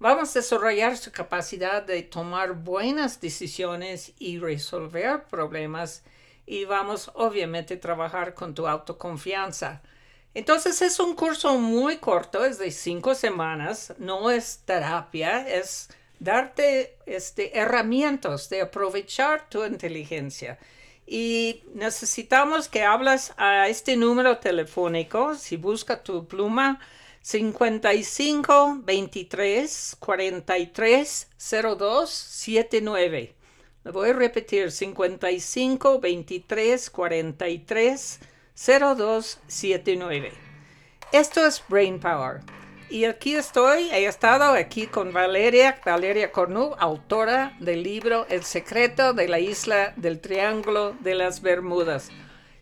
Vamos 0.00 0.30
a 0.30 0.38
desarrollar 0.38 0.96
su 0.96 1.10
capacidad 1.10 1.82
de 1.82 2.02
tomar 2.02 2.52
buenas 2.52 3.20
decisiones 3.20 4.12
y 4.20 4.38
resolver 4.38 5.24
problemas 5.24 6.04
y 6.46 6.64
vamos 6.64 7.10
obviamente 7.14 7.74
a 7.74 7.80
trabajar 7.80 8.32
con 8.32 8.54
tu 8.54 8.68
autoconfianza. 8.68 9.82
Entonces 10.34 10.82
es 10.82 11.00
un 11.00 11.16
curso 11.16 11.58
muy 11.58 11.96
corto, 11.96 12.44
es 12.44 12.58
de 12.58 12.70
cinco 12.70 13.16
semanas, 13.16 13.92
no 13.98 14.30
es 14.30 14.62
terapia, 14.64 15.48
es 15.48 15.88
darte 16.20 16.96
este, 17.06 17.58
herramientas 17.58 18.48
de 18.50 18.60
aprovechar 18.60 19.48
tu 19.48 19.64
inteligencia. 19.64 20.60
Y 21.08 21.64
necesitamos 21.74 22.68
que 22.68 22.84
hablas 22.84 23.34
a 23.36 23.66
este 23.66 23.96
número 23.96 24.38
telefónico, 24.38 25.34
si 25.34 25.56
busca 25.56 26.04
tu 26.04 26.28
pluma, 26.28 26.78
55 27.28 28.78
23 28.84 29.96
43 29.98 31.28
02 31.76 32.08
79. 32.08 33.34
Le 33.84 33.90
voy 33.90 34.08
a 34.08 34.12
repetir 34.14 34.72
55 34.72 36.00
23 36.00 36.88
43 36.88 38.20
02 38.54 39.40
79. 39.46 40.32
Esto 41.12 41.44
es 41.44 41.62
Brain 41.68 42.00
Power. 42.00 42.40
Y 42.88 43.04
aquí 43.04 43.34
estoy, 43.34 43.90
he 43.90 44.06
estado 44.06 44.54
aquí 44.54 44.86
con 44.86 45.12
Valeria, 45.12 45.78
Valeria 45.84 46.32
Cornu, 46.32 46.76
autora 46.78 47.54
del 47.60 47.82
libro 47.82 48.24
El 48.30 48.42
secreto 48.42 49.12
de 49.12 49.28
la 49.28 49.38
isla 49.38 49.92
del 49.96 50.22
Triángulo 50.22 50.94
de 51.00 51.14
las 51.14 51.42
Bermudas. 51.42 52.10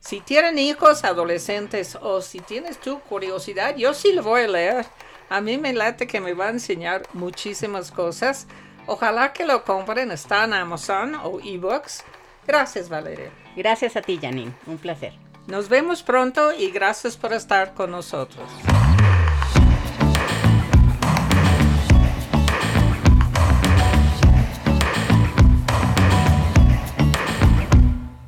Si 0.06 0.20
tienen 0.20 0.56
hijos 0.56 1.02
adolescentes 1.02 1.98
o 2.00 2.22
si 2.22 2.38
tienes 2.38 2.78
tu 2.78 3.00
curiosidad, 3.00 3.74
yo 3.74 3.92
sí 3.92 4.12
lo 4.12 4.22
voy 4.22 4.42
a 4.42 4.46
leer. 4.46 4.86
A 5.28 5.40
mí 5.40 5.58
me 5.58 5.72
late 5.72 6.06
que 6.06 6.20
me 6.20 6.32
va 6.32 6.46
a 6.46 6.50
enseñar 6.50 7.02
muchísimas 7.12 7.90
cosas. 7.90 8.46
Ojalá 8.86 9.32
que 9.32 9.44
lo 9.44 9.64
compren. 9.64 10.12
Está 10.12 10.44
en 10.44 10.52
Amazon 10.52 11.16
o 11.16 11.40
eBooks. 11.42 12.04
Gracias, 12.46 12.88
Valeria. 12.88 13.32
Gracias 13.56 13.96
a 13.96 14.00
ti, 14.00 14.16
Janine. 14.22 14.54
Un 14.68 14.78
placer. 14.78 15.12
Nos 15.48 15.68
vemos 15.68 16.04
pronto 16.04 16.52
y 16.52 16.70
gracias 16.70 17.16
por 17.16 17.32
estar 17.32 17.74
con 17.74 17.90
nosotros. 17.90 18.48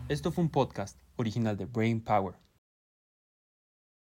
Esto 0.08 0.32
fue 0.32 0.42
un 0.42 0.48
podcast 0.48 0.98
original 1.16 1.58
de 1.58 1.66
Brain 1.66 2.02
Power. 2.02 2.47